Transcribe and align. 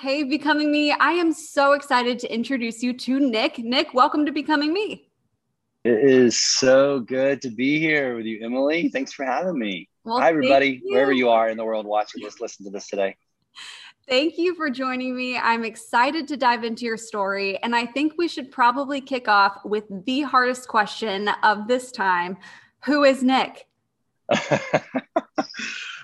Hey, 0.00 0.22
Becoming 0.22 0.70
Me, 0.70 0.92
I 0.92 1.12
am 1.12 1.32
so 1.32 1.72
excited 1.72 2.20
to 2.20 2.32
introduce 2.32 2.84
you 2.84 2.92
to 2.92 3.18
Nick. 3.18 3.58
Nick, 3.58 3.94
welcome 3.94 4.24
to 4.26 4.32
Becoming 4.32 4.72
Me. 4.72 5.10
It 5.82 5.98
is 5.98 6.38
so 6.38 7.00
good 7.00 7.42
to 7.42 7.50
be 7.50 7.80
here 7.80 8.14
with 8.14 8.24
you, 8.24 8.38
Emily. 8.44 8.90
Thanks 8.90 9.12
for 9.12 9.24
having 9.24 9.58
me. 9.58 9.88
Well, 10.04 10.20
Hi, 10.20 10.28
everybody, 10.28 10.80
you. 10.84 10.94
wherever 10.94 11.12
you 11.12 11.30
are 11.30 11.48
in 11.48 11.56
the 11.56 11.64
world 11.64 11.84
watching 11.84 12.22
this, 12.22 12.40
listen 12.40 12.64
to 12.66 12.70
this 12.70 12.86
today. 12.86 13.16
Thank 14.08 14.38
you 14.38 14.54
for 14.54 14.70
joining 14.70 15.16
me. 15.16 15.36
I'm 15.36 15.64
excited 15.64 16.28
to 16.28 16.36
dive 16.36 16.62
into 16.62 16.84
your 16.84 16.96
story. 16.96 17.60
And 17.64 17.74
I 17.74 17.84
think 17.84 18.12
we 18.16 18.28
should 18.28 18.52
probably 18.52 19.00
kick 19.00 19.26
off 19.26 19.64
with 19.64 19.84
the 20.06 20.22
hardest 20.22 20.68
question 20.68 21.28
of 21.42 21.66
this 21.66 21.90
time 21.90 22.36
Who 22.84 23.02
is 23.02 23.24
Nick? 23.24 23.66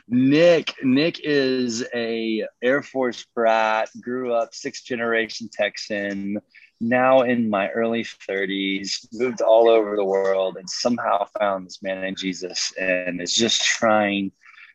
Nick, 0.09 0.75
Nick 0.83 1.21
is 1.21 1.85
a 1.95 2.47
Air 2.63 2.83
Force 2.83 3.25
brat, 3.35 3.89
grew 4.01 4.35
up 4.35 4.55
sixth 4.55 4.85
generation 4.85 5.49
Texan, 5.51 6.41
now 6.81 7.23
in 7.23 7.49
my 7.49 7.71
early 7.71 8.05
30s, 8.05 9.07
moved 9.13 9.41
all 9.41 9.69
over 9.69 9.97
the 9.97 10.05
world 10.05 10.57
and 10.59 10.69
somehow 10.69 11.27
found 11.39 11.67
this 11.67 11.83
man 11.83 12.05
in 12.05 12.15
Jesus 12.15 12.73
and 12.79 13.21
is 13.21 13.35
just 13.35 13.63
trying 13.63 14.33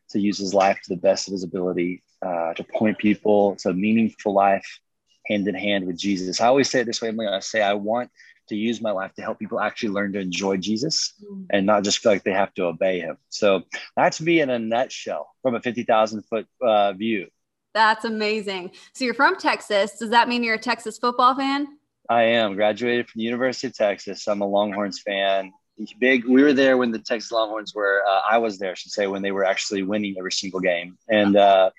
to 0.09 0.19
use 0.19 0.37
his 0.39 0.53
life 0.53 0.79
to 0.83 0.95
the 0.95 1.01
best 1.01 1.27
of 1.27 1.33
his 1.33 1.43
ability 1.43 2.01
uh, 2.25 2.53
to 2.55 2.63
point 2.63 2.97
people 2.97 3.55
to 3.57 3.69
a 3.69 3.73
meaningful 3.73 4.33
life 4.33 4.79
hand 5.27 5.47
in 5.47 5.55
hand 5.55 5.85
with 5.85 5.97
Jesus. 5.97 6.41
I 6.41 6.47
always 6.47 6.69
say 6.69 6.81
it 6.81 6.85
this 6.85 7.01
way, 7.01 7.09
Emily. 7.09 7.27
I 7.27 7.39
say 7.39 7.61
I 7.61 7.75
want 7.75 8.09
to 8.49 8.55
use 8.55 8.81
my 8.81 8.91
life 8.91 9.13
to 9.15 9.21
help 9.21 9.39
people 9.39 9.59
actually 9.59 9.89
learn 9.89 10.13
to 10.13 10.19
enjoy 10.19 10.57
Jesus 10.57 11.13
mm. 11.23 11.45
and 11.49 11.65
not 11.65 11.83
just 11.83 11.99
feel 11.99 12.11
like 12.11 12.23
they 12.23 12.31
have 12.31 12.53
to 12.55 12.65
obey 12.65 12.99
him. 12.99 13.17
So 13.29 13.63
that's 13.95 14.21
me 14.21 14.41
in 14.41 14.49
a 14.49 14.59
nutshell 14.59 15.29
from 15.41 15.55
a 15.55 15.61
50,000 15.61 16.23
foot 16.23 16.47
uh, 16.61 16.93
view. 16.93 17.27
That's 17.73 18.05
amazing. 18.05 18.71
So 18.93 19.05
you're 19.05 19.13
from 19.13 19.37
Texas. 19.37 19.97
Does 19.97 20.09
that 20.09 20.27
mean 20.27 20.43
you're 20.43 20.55
a 20.55 20.59
Texas 20.59 20.97
football 20.97 21.35
fan? 21.35 21.67
I 22.09 22.23
am. 22.23 22.55
Graduated 22.55 23.07
from 23.07 23.19
the 23.19 23.25
University 23.25 23.67
of 23.67 23.75
Texas. 23.75 24.27
I'm 24.27 24.41
a 24.41 24.47
Longhorns 24.47 24.99
fan. 24.99 25.53
Big. 25.99 26.25
We 26.25 26.43
were 26.43 26.53
there 26.53 26.77
when 26.77 26.91
the 26.91 26.99
Texas 26.99 27.31
Longhorns 27.31 27.73
were. 27.73 28.01
Uh, 28.05 28.21
I 28.29 28.39
was 28.39 28.59
there, 28.59 28.71
I 28.71 28.73
should 28.73 28.91
say, 28.91 29.07
when 29.07 29.21
they 29.21 29.31
were 29.31 29.45
actually 29.45 29.83
winning 29.83 30.15
every 30.17 30.31
single 30.31 30.59
game. 30.59 30.97
And 31.07 31.37
uh, 31.37 31.69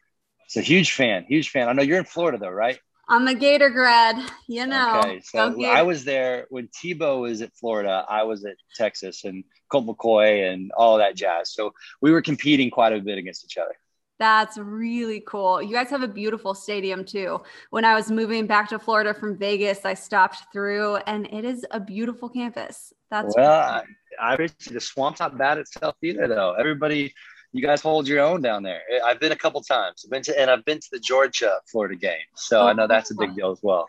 it's 0.47 0.56
a 0.56 0.62
huge 0.62 0.93
fan. 0.93 1.25
Huge 1.28 1.50
fan. 1.50 1.69
I 1.69 1.72
know 1.72 1.83
you're 1.83 1.99
in 1.99 2.05
Florida 2.05 2.39
though, 2.39 2.50
right? 2.50 2.78
I'm 3.10 3.26
a 3.26 3.34
Gator 3.34 3.71
grad, 3.71 4.16
you 4.47 4.69
know. 4.69 5.00
Okay, 5.00 5.21
so 5.21 5.60
I 5.66 5.82
was 5.82 6.04
there 6.04 6.47
when 6.48 6.69
Tebow 6.69 7.22
was 7.22 7.43
at 7.43 7.53
Florida. 7.56 8.06
I 8.09 8.22
was 8.22 8.44
at 8.44 8.54
Texas 8.76 9.25
and 9.25 9.43
Colt 9.69 9.87
McCoy 9.87 10.53
and 10.53 10.71
all 10.76 10.97
that 10.98 11.16
jazz. 11.16 11.53
So 11.53 11.72
we 12.00 12.12
were 12.12 12.22
competing 12.22 12.71
quite 12.71 12.93
a 12.93 13.00
bit 13.00 13.19
against 13.19 13.44
each 13.44 13.59
other. 13.59 13.75
That's 14.21 14.59
really 14.59 15.25
cool. 15.26 15.60
You 15.60 15.75
guys 15.75 15.91
have 15.91 16.03
a 16.03 16.09
beautiful 16.09 16.54
stadium 16.54 17.04
too. 17.04 17.41
When 17.71 17.84
I 17.84 17.97
was 17.97 18.12
moving 18.12 18.47
back 18.47 18.69
to 18.69 18.78
Florida 18.78 19.12
from 19.12 19.37
Vegas, 19.37 19.84
I 19.84 19.94
stopped 19.94 20.44
through 20.53 20.97
and 21.06 21.27
it 21.32 21.44
is 21.44 21.66
a 21.72 21.81
beautiful 21.81 22.28
campus. 22.28 22.92
That's 23.10 23.34
well, 23.37 23.50
I, 23.50 23.82
I 24.21 24.34
appreciate 24.34 24.75
the 24.75 24.81
swamp's 24.81 25.19
not 25.19 25.37
bad 25.37 25.59
itself 25.59 25.97
either, 26.03 26.28
though. 26.28 26.53
Everybody 26.53 27.12
you 27.53 27.62
guys 27.62 27.81
hold 27.81 28.06
your 28.06 28.21
own 28.21 28.43
down 28.43 28.62
there. 28.62 28.83
I've 29.05 29.21
been 29.21 29.33
a 29.33 29.37
couple 29.37 29.61
times. 29.62 30.05
I've 30.05 30.11
been 30.11 30.22
to, 30.22 30.41
and 30.41 30.50
I've 30.50 30.65
been 30.65 30.78
to 30.78 30.88
the 30.93 31.00
Georgia 31.00 31.55
Florida 31.66 31.97
game, 31.97 32.19
so 32.34 32.61
oh, 32.62 32.66
I 32.66 32.72
know 32.72 32.87
that's 32.87 33.11
a 33.11 33.15
big 33.15 33.34
deal 33.34 33.50
as 33.50 33.59
well. 33.62 33.87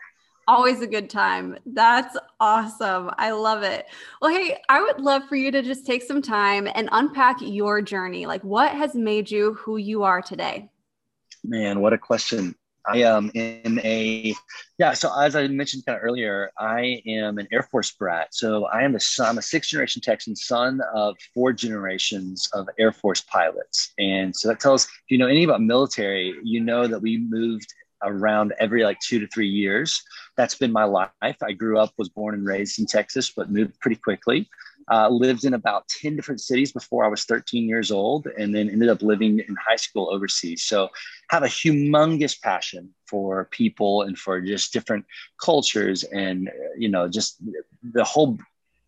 Always 0.48 0.80
a 0.80 0.88
good 0.88 1.08
time. 1.08 1.56
That's 1.66 2.16
awesome. 2.40 3.10
I 3.16 3.30
love 3.30 3.62
it. 3.62 3.86
Well, 4.20 4.32
hey, 4.32 4.58
I 4.68 4.82
would 4.82 5.00
love 5.00 5.22
for 5.28 5.36
you 5.36 5.52
to 5.52 5.62
just 5.62 5.86
take 5.86 6.02
some 6.02 6.20
time 6.20 6.66
and 6.74 6.88
unpack 6.90 7.36
your 7.40 7.80
journey. 7.80 8.26
Like, 8.26 8.42
what 8.42 8.72
has 8.72 8.94
made 8.94 9.30
you 9.30 9.54
who 9.54 9.76
you 9.76 10.02
are 10.02 10.20
today? 10.20 10.68
Man, 11.44 11.80
what 11.80 11.92
a 11.92 11.98
question. 11.98 12.56
I 12.86 12.98
am 12.98 13.30
in 13.34 13.80
a 13.84 14.34
yeah. 14.78 14.92
So 14.94 15.10
as 15.20 15.36
I 15.36 15.46
mentioned 15.46 15.86
kind 15.86 15.96
of 15.96 16.02
earlier, 16.02 16.50
I 16.58 17.02
am 17.06 17.38
an 17.38 17.46
Air 17.52 17.62
Force 17.62 17.92
brat. 17.92 18.34
So 18.34 18.66
I 18.66 18.82
am 18.82 18.96
a 18.96 19.00
son. 19.00 19.28
I'm 19.28 19.38
a 19.38 19.42
sixth 19.42 19.70
generation 19.70 20.02
Texan, 20.02 20.34
son 20.34 20.80
of 20.94 21.16
four 21.34 21.52
generations 21.52 22.48
of 22.52 22.68
Air 22.78 22.92
Force 22.92 23.20
pilots. 23.20 23.92
And 23.98 24.34
so 24.34 24.48
that 24.48 24.60
tells 24.60 24.84
if 24.84 24.90
you 25.10 25.18
know 25.18 25.26
anything 25.26 25.48
about 25.48 25.62
military, 25.62 26.34
you 26.42 26.60
know 26.60 26.86
that 26.86 27.00
we 27.00 27.18
moved 27.18 27.72
around 28.02 28.52
every 28.58 28.82
like 28.82 28.98
two 29.00 29.20
to 29.20 29.28
three 29.28 29.48
years. 29.48 30.02
That's 30.36 30.56
been 30.56 30.72
my 30.72 30.84
life. 30.84 31.10
I 31.22 31.52
grew 31.52 31.78
up, 31.78 31.92
was 31.98 32.08
born 32.08 32.34
and 32.34 32.44
raised 32.44 32.78
in 32.78 32.86
Texas, 32.86 33.30
but 33.30 33.50
moved 33.50 33.78
pretty 33.80 33.96
quickly. 33.96 34.48
Uh, 34.90 35.08
lived 35.08 35.44
in 35.44 35.54
about 35.54 35.86
10 35.88 36.16
different 36.16 36.40
cities 36.40 36.72
before 36.72 37.04
I 37.04 37.08
was 37.08 37.24
13 37.24 37.68
years 37.68 37.90
old, 37.90 38.26
and 38.26 38.54
then 38.54 38.68
ended 38.68 38.88
up 38.88 39.02
living 39.02 39.38
in 39.38 39.56
high 39.56 39.76
school 39.76 40.08
overseas. 40.10 40.62
So, 40.62 40.88
have 41.30 41.42
a 41.42 41.46
humongous 41.46 42.40
passion 42.40 42.90
for 43.06 43.46
people 43.50 44.02
and 44.02 44.18
for 44.18 44.40
just 44.40 44.72
different 44.72 45.04
cultures, 45.40 46.04
and 46.04 46.50
you 46.76 46.88
know, 46.88 47.08
just 47.08 47.36
the 47.82 48.04
whole 48.04 48.38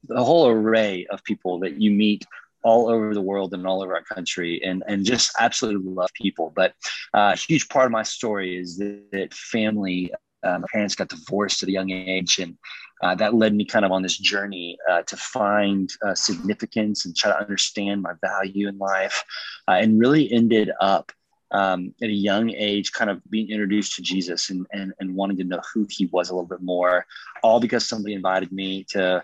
the 0.08 0.22
whole 0.22 0.48
array 0.48 1.06
of 1.10 1.24
people 1.24 1.60
that 1.60 1.80
you 1.80 1.90
meet 1.90 2.24
all 2.64 2.88
over 2.88 3.14
the 3.14 3.20
world 3.20 3.52
and 3.52 3.66
all 3.66 3.82
over 3.82 3.94
our 3.94 4.02
country 4.02 4.60
and, 4.64 4.82
and 4.88 5.04
just 5.04 5.34
absolutely 5.38 5.90
love 5.90 6.10
people. 6.14 6.52
But 6.56 6.72
uh, 7.12 7.32
a 7.34 7.36
huge 7.36 7.68
part 7.68 7.86
of 7.86 7.92
my 7.92 8.02
story 8.02 8.56
is 8.56 8.78
that, 8.78 9.02
that 9.12 9.34
family, 9.34 10.12
my 10.42 10.66
parents 10.72 10.94
got 10.94 11.08
divorced 11.08 11.62
at 11.62 11.68
a 11.68 11.72
young 11.72 11.90
age 11.90 12.38
and 12.38 12.56
uh, 13.04 13.14
that 13.14 13.34
led 13.34 13.54
me 13.54 13.64
kind 13.64 13.84
of 13.84 13.92
on 13.92 14.02
this 14.02 14.16
journey 14.16 14.78
uh, 14.90 15.02
to 15.02 15.16
find 15.16 15.92
uh, 16.04 16.14
significance 16.14 17.04
and 17.04 17.14
try 17.14 17.30
to 17.30 17.38
understand 17.38 18.00
my 18.00 18.14
value 18.22 18.66
in 18.66 18.78
life 18.78 19.22
uh, 19.68 19.72
and 19.72 20.00
really 20.00 20.32
ended 20.32 20.70
up 20.80 21.12
um, 21.50 21.94
at 22.02 22.08
a 22.08 22.12
young 22.12 22.50
age 22.50 22.92
kind 22.92 23.10
of 23.10 23.20
being 23.30 23.50
introduced 23.50 23.94
to 23.94 24.02
jesus 24.02 24.48
and, 24.48 24.66
and, 24.72 24.94
and 24.98 25.14
wanting 25.14 25.36
to 25.36 25.44
know 25.44 25.60
who 25.72 25.86
he 25.90 26.06
was 26.06 26.30
a 26.30 26.34
little 26.34 26.48
bit 26.48 26.62
more 26.62 27.04
all 27.42 27.60
because 27.60 27.86
somebody 27.86 28.14
invited 28.14 28.50
me 28.50 28.84
to 28.84 29.22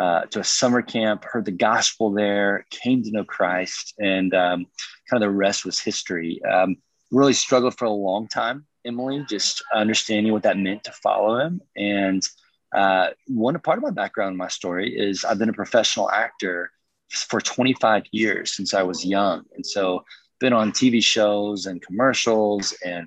uh, 0.00 0.22
to 0.22 0.40
a 0.40 0.44
summer 0.44 0.80
camp, 0.80 1.22
heard 1.22 1.44
the 1.44 1.52
gospel 1.52 2.10
there, 2.10 2.66
came 2.70 3.02
to 3.02 3.10
know 3.10 3.24
Christ, 3.24 3.92
and 4.00 4.32
um, 4.34 4.66
kind 5.10 5.22
of 5.22 5.28
the 5.28 5.30
rest 5.30 5.66
was 5.66 5.78
history. 5.78 6.40
Um, 6.44 6.76
really 7.10 7.34
struggled 7.34 7.76
for 7.76 7.84
a 7.84 7.90
long 7.90 8.26
time, 8.26 8.64
Emily, 8.86 9.24
just 9.28 9.62
understanding 9.74 10.32
what 10.32 10.44
that 10.44 10.56
meant 10.56 10.84
to 10.84 10.92
follow 10.92 11.38
him. 11.38 11.60
And 11.76 12.26
uh, 12.74 13.08
one 13.26 13.58
part 13.60 13.78
of 13.78 13.84
my 13.84 13.90
background, 13.90 14.36
my 14.36 14.48
story 14.48 14.96
is 14.96 15.24
I've 15.24 15.38
been 15.38 15.48
a 15.48 15.54
professional 15.54 16.10
actor 16.10 16.70
for 17.10 17.40
25 17.40 18.04
years 18.12 18.54
since 18.54 18.74
I 18.74 18.82
was 18.82 19.04
young, 19.04 19.44
and 19.54 19.64
so 19.64 20.04
been 20.40 20.52
on 20.52 20.72
TV 20.72 21.02
shows 21.02 21.66
and 21.66 21.80
commercials 21.80 22.74
and 22.84 23.06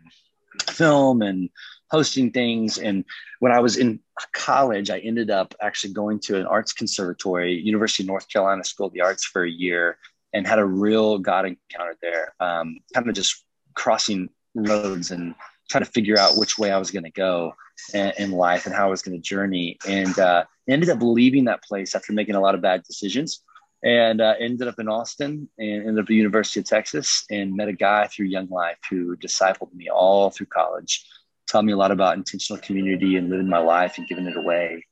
film 0.70 1.22
and 1.22 1.50
hosting 1.92 2.32
things. 2.32 2.78
And 2.78 3.04
when 3.40 3.52
I 3.52 3.60
was 3.60 3.78
in 3.78 4.00
college, 4.34 4.90
I 4.90 5.00
ended 5.00 5.30
up 5.30 5.54
actually 5.62 5.94
going 5.94 6.20
to 6.22 6.40
an 6.40 6.46
arts 6.46 6.74
conservatory, 6.74 7.54
University 7.54 8.04
of 8.04 8.08
North 8.08 8.30
Carolina 8.30 8.64
School 8.64 8.88
of 8.88 8.94
the 8.94 9.02
Arts 9.02 9.26
for 9.26 9.44
a 9.44 9.50
year, 9.50 9.98
and 10.34 10.48
had 10.48 10.60
a 10.60 10.66
real 10.66 11.18
God 11.18 11.46
encounter 11.46 11.98
there. 12.02 12.34
Um, 12.40 12.80
kind 12.94 13.08
of 13.08 13.16
just 13.16 13.44
crossing 13.74 14.30
roads 14.54 15.12
and 15.12 15.36
trying 15.70 15.84
to 15.84 15.92
figure 15.92 16.18
out 16.18 16.38
which 16.38 16.58
way 16.58 16.72
I 16.72 16.78
was 16.78 16.92
going 16.92 17.04
to 17.04 17.12
go. 17.12 17.54
In 17.94 18.32
life 18.32 18.66
and 18.66 18.76
how 18.76 18.88
I 18.88 18.90
was 18.90 19.02
going 19.02 19.18
to 19.18 19.22
journey. 19.22 19.78
And 19.88 20.18
uh, 20.18 20.46
ended 20.68 20.90
up 20.90 21.02
leaving 21.02 21.46
that 21.46 21.64
place 21.64 21.96
after 21.96 22.14
making 22.14 22.36
a 22.36 22.42
lot 22.42 22.56
of 22.56 22.62
bad 22.62 22.84
decisions 22.84 23.44
and 23.86 24.20
uh, 24.20 24.34
ended 24.40 24.68
up 24.68 24.80
in 24.80 24.90
Austin 24.90 25.48
and 25.60 25.82
ended 25.82 26.00
up 26.00 26.04
at 26.04 26.08
the 26.08 26.16
University 26.16 26.60
of 26.60 26.66
Texas 26.66 27.24
and 27.30 27.56
met 27.56 27.68
a 27.68 27.74
guy 27.74 28.08
through 28.08 28.26
Young 28.26 28.50
Life 28.50 28.80
who 28.90 29.16
discipled 29.18 29.74
me 29.74 29.90
all 29.90 30.32
through 30.32 30.48
college, 30.48 31.06
taught 31.50 31.66
me 31.66 31.72
a 31.72 31.78
lot 31.78 31.92
about 31.92 32.18
intentional 32.18 32.62
community 32.62 33.16
and 33.16 33.30
living 33.30 33.48
my 33.48 33.60
life 33.60 34.00
and 34.00 34.08
giving 34.08 34.26
it 34.26 34.36
away. 34.36 34.84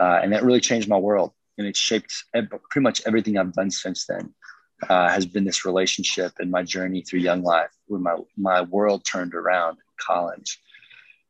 Uh, 0.00 0.20
and 0.22 0.32
that 0.32 0.44
really 0.44 0.60
changed 0.60 0.88
my 0.88 0.96
world. 0.96 1.32
And 1.58 1.66
it 1.66 1.76
shaped 1.76 2.24
pretty 2.32 2.82
much 2.82 3.02
everything 3.04 3.36
I've 3.36 3.52
done 3.52 3.70
since 3.70 4.06
then. 4.06 4.34
Uh, 4.88 5.08
has 5.08 5.26
been 5.26 5.44
this 5.44 5.64
relationship 5.64 6.30
and 6.38 6.52
my 6.52 6.62
journey 6.62 7.02
through 7.02 7.18
Young 7.18 7.42
Life, 7.42 7.72
where 7.88 7.98
my 7.98 8.16
my 8.36 8.60
world 8.62 9.04
turned 9.04 9.34
around 9.34 9.72
in 9.72 9.78
college. 10.00 10.60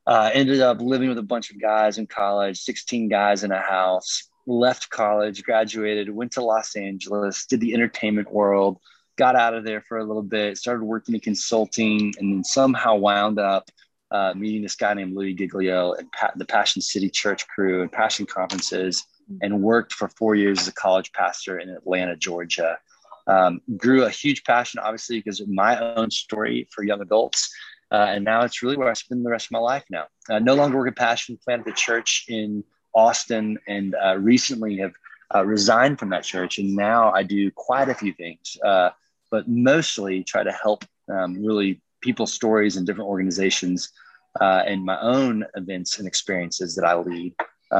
Uh, 0.08 0.30
ended 0.32 0.62
up 0.62 0.80
living 0.80 1.10
with 1.10 1.18
a 1.18 1.22
bunch 1.22 1.50
of 1.50 1.60
guys 1.60 1.98
in 1.98 2.06
college, 2.06 2.58
16 2.60 3.10
guys 3.10 3.44
in 3.44 3.52
a 3.52 3.60
house. 3.60 4.22
Left 4.46 4.88
college, 4.88 5.42
graduated, 5.42 6.08
went 6.08 6.32
to 6.32 6.42
Los 6.42 6.76
Angeles, 6.76 7.44
did 7.44 7.60
the 7.60 7.74
entertainment 7.74 8.32
world, 8.32 8.78
got 9.18 9.36
out 9.36 9.52
of 9.52 9.64
there 9.64 9.82
for 9.82 9.98
a 9.98 10.04
little 10.04 10.22
bit, 10.22 10.56
started 10.56 10.82
working 10.82 11.14
in 11.14 11.20
consulting, 11.20 12.14
and 12.18 12.32
then 12.32 12.42
somehow 12.42 12.94
wound 12.94 13.38
up 13.38 13.68
uh, 14.10 14.32
meeting 14.34 14.62
this 14.62 14.76
guy 14.76 14.94
named 14.94 15.14
Louie 15.14 15.34
Giglio 15.34 15.92
and 15.92 16.10
pa- 16.12 16.32
the 16.36 16.46
Passion 16.46 16.80
City 16.80 17.10
Church 17.10 17.46
crew 17.46 17.82
and 17.82 17.92
Passion 17.92 18.24
conferences, 18.24 19.04
and 19.42 19.60
worked 19.60 19.92
for 19.92 20.08
four 20.08 20.34
years 20.34 20.60
as 20.60 20.68
a 20.68 20.72
college 20.72 21.12
pastor 21.12 21.58
in 21.58 21.68
Atlanta, 21.68 22.16
Georgia. 22.16 22.78
Um, 23.26 23.60
grew 23.76 24.04
a 24.04 24.10
huge 24.10 24.42
passion, 24.44 24.80
obviously, 24.80 25.18
because 25.18 25.40
of 25.40 25.48
my 25.50 25.78
own 25.96 26.10
story 26.10 26.66
for 26.70 26.82
young 26.82 27.02
adults 27.02 27.50
uh, 27.90 28.06
and 28.08 28.24
now 28.24 28.42
it's 28.42 28.62
really 28.62 28.76
where 28.76 28.90
I 28.90 28.92
spend 28.92 29.24
the 29.24 29.30
rest 29.30 29.46
of 29.46 29.52
my 29.52 29.58
life 29.58 29.84
now. 29.90 30.06
Uh, 30.28 30.38
no 30.38 30.54
longer 30.54 30.76
work 30.76 30.88
at 30.88 30.96
Passion, 30.96 31.38
planted 31.42 31.72
a 31.72 31.76
church 31.76 32.26
in 32.28 32.62
Austin, 32.94 33.58
and 33.66 33.94
uh, 33.94 34.16
recently 34.18 34.76
have 34.78 34.92
uh, 35.34 35.44
resigned 35.44 35.98
from 35.98 36.10
that 36.10 36.24
church. 36.24 36.58
And 36.58 36.74
now 36.74 37.12
I 37.12 37.22
do 37.22 37.50
quite 37.50 37.88
a 37.88 37.94
few 37.94 38.12
things, 38.12 38.56
uh, 38.64 38.90
but 39.30 39.48
mostly 39.48 40.22
try 40.22 40.42
to 40.42 40.52
help 40.52 40.84
um, 41.10 41.42
really 41.42 41.80
people's 42.00 42.32
stories 42.32 42.76
and 42.76 42.86
different 42.86 43.08
organizations 43.08 43.90
uh, 44.40 44.62
and 44.66 44.84
my 44.84 45.00
own 45.00 45.44
events 45.54 45.98
and 45.98 46.06
experiences 46.06 46.74
that 46.76 46.84
I 46.84 46.94
lead 46.94 47.34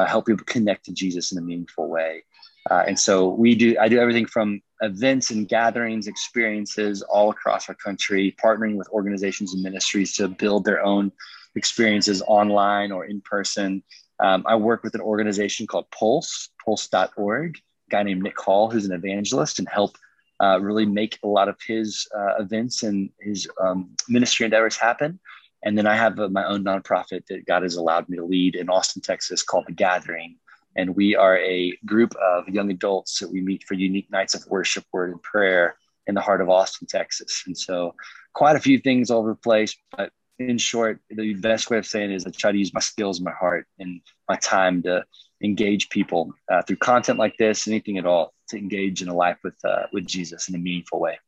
help 0.06 0.26
people 0.26 0.44
connect 0.44 0.84
to 0.84 0.92
Jesus 0.92 1.32
in 1.32 1.38
a 1.38 1.40
meaningful 1.40 1.88
way. 1.88 2.22
And 2.70 2.98
so 2.98 3.28
we 3.28 3.54
do. 3.54 3.76
I 3.80 3.88
do 3.88 3.98
everything 3.98 4.26
from 4.26 4.60
events 4.80 5.30
and 5.30 5.48
gatherings, 5.48 6.06
experiences 6.06 7.02
all 7.02 7.30
across 7.30 7.68
our 7.68 7.74
country, 7.74 8.36
partnering 8.42 8.76
with 8.76 8.88
organizations 8.90 9.54
and 9.54 9.62
ministries 9.62 10.14
to 10.16 10.28
build 10.28 10.64
their 10.64 10.82
own 10.82 11.12
experiences 11.54 12.22
online 12.26 12.92
or 12.92 13.04
in 13.04 13.20
person. 13.22 13.82
Um, 14.20 14.44
I 14.46 14.56
work 14.56 14.82
with 14.82 14.94
an 14.94 15.00
organization 15.00 15.66
called 15.66 15.90
Pulse, 15.90 16.50
pulse.org, 16.64 17.56
a 17.56 17.90
guy 17.90 18.02
named 18.02 18.22
Nick 18.22 18.38
Hall, 18.38 18.70
who's 18.70 18.84
an 18.84 18.92
evangelist, 18.92 19.58
and 19.58 19.68
help 19.68 19.96
uh, 20.42 20.58
really 20.60 20.86
make 20.86 21.18
a 21.22 21.28
lot 21.28 21.48
of 21.48 21.56
his 21.66 22.06
uh, 22.16 22.34
events 22.38 22.82
and 22.82 23.10
his 23.20 23.48
um, 23.60 23.90
ministry 24.08 24.44
endeavors 24.44 24.76
happen. 24.76 25.18
And 25.64 25.76
then 25.76 25.86
I 25.86 25.96
have 25.96 26.18
uh, 26.18 26.28
my 26.28 26.46
own 26.46 26.64
nonprofit 26.64 27.26
that 27.28 27.46
God 27.46 27.62
has 27.62 27.74
allowed 27.74 28.08
me 28.08 28.16
to 28.16 28.24
lead 28.24 28.54
in 28.54 28.68
Austin, 28.68 29.02
Texas 29.02 29.42
called 29.42 29.66
The 29.66 29.72
Gathering, 29.72 30.36
and 30.76 30.94
we 30.94 31.16
are 31.16 31.38
a 31.38 31.76
group 31.84 32.14
of 32.16 32.48
young 32.48 32.70
adults 32.70 33.18
that 33.18 33.30
we 33.30 33.40
meet 33.40 33.64
for 33.64 33.74
unique 33.74 34.10
nights 34.10 34.34
of 34.34 34.46
worship, 34.48 34.84
word, 34.92 35.10
and 35.10 35.22
prayer 35.22 35.76
in 36.06 36.14
the 36.14 36.20
heart 36.20 36.40
of 36.40 36.48
Austin, 36.48 36.86
Texas. 36.86 37.42
And 37.46 37.56
so, 37.56 37.94
quite 38.32 38.56
a 38.56 38.60
few 38.60 38.78
things 38.78 39.10
over 39.10 39.30
the 39.30 39.36
place. 39.36 39.76
But 39.96 40.12
in 40.38 40.58
short, 40.58 41.00
the 41.10 41.34
best 41.34 41.70
way 41.70 41.78
of 41.78 41.86
saying 41.86 42.12
is 42.12 42.26
I 42.26 42.30
try 42.30 42.52
to 42.52 42.58
use 42.58 42.72
my 42.72 42.80
skills, 42.80 43.20
my 43.20 43.32
heart, 43.32 43.66
and 43.78 44.00
my 44.28 44.36
time 44.36 44.82
to 44.82 45.04
engage 45.42 45.88
people 45.90 46.32
uh, 46.50 46.62
through 46.62 46.76
content 46.76 47.18
like 47.18 47.36
this, 47.36 47.68
anything 47.68 47.98
at 47.98 48.06
all, 48.06 48.32
to 48.48 48.56
engage 48.56 49.02
in 49.02 49.08
a 49.08 49.14
life 49.14 49.38
with 49.42 49.56
uh, 49.64 49.86
with 49.92 50.06
Jesus 50.06 50.48
in 50.48 50.54
a 50.54 50.58
meaningful 50.58 51.00
way. 51.00 51.18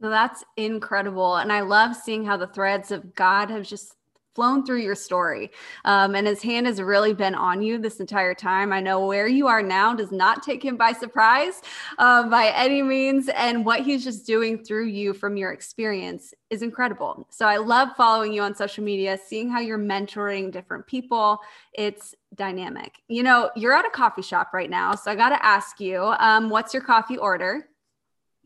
Well, 0.00 0.10
that's 0.10 0.44
incredible. 0.56 1.36
And 1.36 1.52
I 1.52 1.60
love 1.60 1.96
seeing 1.96 2.24
how 2.24 2.36
the 2.36 2.46
threads 2.46 2.90
of 2.90 3.14
God 3.14 3.50
have 3.50 3.62
just 3.62 3.94
flown 4.36 4.64
through 4.64 4.82
your 4.82 4.94
story. 4.94 5.50
Um, 5.84 6.14
and 6.14 6.26
his 6.26 6.42
hand 6.42 6.66
has 6.66 6.80
really 6.80 7.14
been 7.14 7.34
on 7.34 7.62
you 7.62 7.78
this 7.78 8.00
entire 8.00 8.34
time. 8.34 8.72
I 8.72 8.80
know 8.80 9.06
where 9.06 9.26
you 9.26 9.48
are 9.48 9.62
now 9.62 9.94
does 9.94 10.12
not 10.12 10.42
take 10.42 10.62
him 10.62 10.76
by 10.76 10.92
surprise 10.92 11.62
uh, 11.98 12.28
by 12.28 12.52
any 12.54 12.82
means. 12.82 13.28
And 13.30 13.64
what 13.64 13.80
he's 13.80 14.04
just 14.04 14.26
doing 14.26 14.62
through 14.62 14.86
you 14.86 15.14
from 15.14 15.36
your 15.36 15.52
experience 15.52 16.34
is 16.50 16.62
incredible. 16.62 17.26
So 17.30 17.46
I 17.46 17.56
love 17.56 17.88
following 17.96 18.32
you 18.32 18.42
on 18.42 18.54
social 18.54 18.84
media, 18.84 19.18
seeing 19.26 19.48
how 19.48 19.60
you're 19.60 19.78
mentoring 19.78 20.52
different 20.52 20.86
people. 20.86 21.40
It's 21.72 22.14
dynamic. 22.34 23.02
You 23.08 23.22
know, 23.22 23.50
you're 23.56 23.72
at 23.72 23.86
a 23.86 23.90
coffee 23.90 24.22
shop 24.22 24.50
right 24.52 24.70
now. 24.70 24.94
So 24.94 25.10
I 25.10 25.14
got 25.14 25.30
to 25.30 25.44
ask 25.44 25.80
you, 25.80 26.02
um, 26.18 26.50
what's 26.50 26.74
your 26.74 26.82
coffee 26.82 27.16
order? 27.16 27.68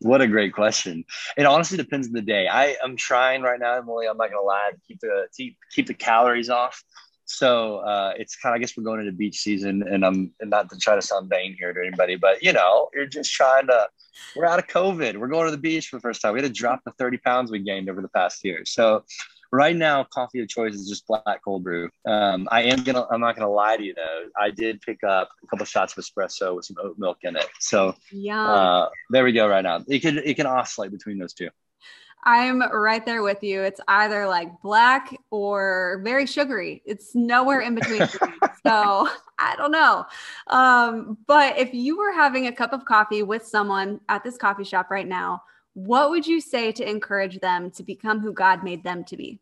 What 0.01 0.19
a 0.21 0.27
great 0.27 0.53
question. 0.53 1.05
It 1.37 1.45
honestly 1.45 1.77
depends 1.77 2.07
on 2.07 2.13
the 2.13 2.21
day. 2.21 2.47
I 2.47 2.75
am 2.83 2.95
trying 2.95 3.43
right 3.43 3.59
now, 3.59 3.75
Emily. 3.77 4.07
I'm 4.07 4.17
not 4.17 4.31
gonna 4.31 4.41
lie, 4.41 4.71
to 4.71 4.77
keep 4.87 4.99
the 4.99 5.27
keep, 5.35 5.57
keep 5.71 5.85
the 5.85 5.93
calories 5.93 6.49
off. 6.49 6.83
So 7.25 7.77
uh, 7.77 8.13
it's 8.17 8.35
kind 8.35 8.53
of, 8.53 8.57
I 8.57 8.59
guess 8.59 8.75
we're 8.75 8.83
going 8.83 8.99
into 8.99 9.11
beach 9.11 9.37
season, 9.37 9.83
and 9.87 10.03
I'm 10.03 10.31
and 10.39 10.49
not 10.49 10.69
to 10.71 10.77
try 10.77 10.95
to 10.95 11.01
sound 11.01 11.29
vain 11.29 11.55
here 11.57 11.71
to 11.71 11.79
anybody, 11.79 12.15
but 12.15 12.41
you 12.41 12.51
know, 12.51 12.89
you're 12.93 13.05
just 13.05 13.31
trying 13.31 13.67
to. 13.67 13.87
We're 14.35 14.45
out 14.45 14.59
of 14.59 14.67
COVID. 14.67 15.17
We're 15.17 15.27
going 15.27 15.45
to 15.45 15.51
the 15.51 15.57
beach 15.57 15.87
for 15.87 15.97
the 15.97 16.01
first 16.01 16.21
time. 16.21 16.33
We 16.33 16.41
had 16.41 16.47
to 16.47 16.53
drop 16.53 16.81
the 16.83 16.91
30 16.91 17.17
pounds 17.19 17.51
we 17.51 17.59
gained 17.59 17.89
over 17.89 18.01
the 18.01 18.09
past 18.09 18.43
year. 18.43 18.65
So 18.65 19.05
right 19.51 19.75
now, 19.75 20.03
coffee 20.03 20.41
of 20.41 20.47
choice 20.47 20.73
is 20.73 20.87
just 20.87 21.05
black 21.07 21.41
cold 21.43 21.63
brew. 21.63 21.89
Um, 22.05 22.47
I 22.51 22.63
am 22.63 22.83
gonna, 22.83 23.05
I'm 23.11 23.21
not 23.21 23.35
gonna 23.35 23.49
lie 23.49 23.77
to 23.77 23.83
you 23.83 23.93
though. 23.93 24.25
I 24.39 24.51
did 24.51 24.81
pick 24.81 25.03
up 25.03 25.29
a 25.43 25.47
couple 25.47 25.65
shots 25.65 25.97
of 25.97 26.03
espresso 26.03 26.55
with 26.55 26.65
some 26.65 26.77
oat 26.81 26.95
milk 26.97 27.19
in 27.23 27.35
it. 27.35 27.47
So 27.59 27.95
uh, 28.49 28.89
there 29.09 29.23
we 29.23 29.33
go. 29.33 29.47
Right 29.47 29.63
now, 29.63 29.83
it 29.87 29.99
can 29.99 30.17
it 30.19 30.35
can 30.35 30.45
oscillate 30.45 30.91
between 30.91 31.17
those 31.17 31.33
two. 31.33 31.49
I'm 32.23 32.61
right 32.61 33.03
there 33.03 33.23
with 33.23 33.41
you. 33.41 33.63
It's 33.63 33.81
either 33.87 34.27
like 34.27 34.61
black 34.61 35.15
or 35.31 36.01
very 36.03 36.27
sugary. 36.27 36.83
It's 36.85 37.15
nowhere 37.15 37.61
in 37.61 37.73
between. 37.73 38.07
so 38.65 39.09
I 39.39 39.55
don't 39.57 39.71
know. 39.71 40.05
Um, 40.47 41.17
but 41.25 41.57
if 41.57 41.73
you 41.73 41.97
were 41.97 42.11
having 42.11 42.45
a 42.45 42.51
cup 42.51 42.73
of 42.73 42.85
coffee 42.85 43.23
with 43.23 43.45
someone 43.45 44.01
at 44.07 44.23
this 44.23 44.37
coffee 44.37 44.63
shop 44.63 44.91
right 44.91 45.07
now, 45.07 45.41
what 45.73 46.09
would 46.09 46.27
you 46.27 46.41
say 46.41 46.71
to 46.73 46.89
encourage 46.89 47.39
them 47.39 47.71
to 47.71 47.83
become 47.83 48.19
who 48.19 48.33
God 48.33 48.63
made 48.63 48.83
them 48.83 49.03
to 49.05 49.17
be? 49.17 49.39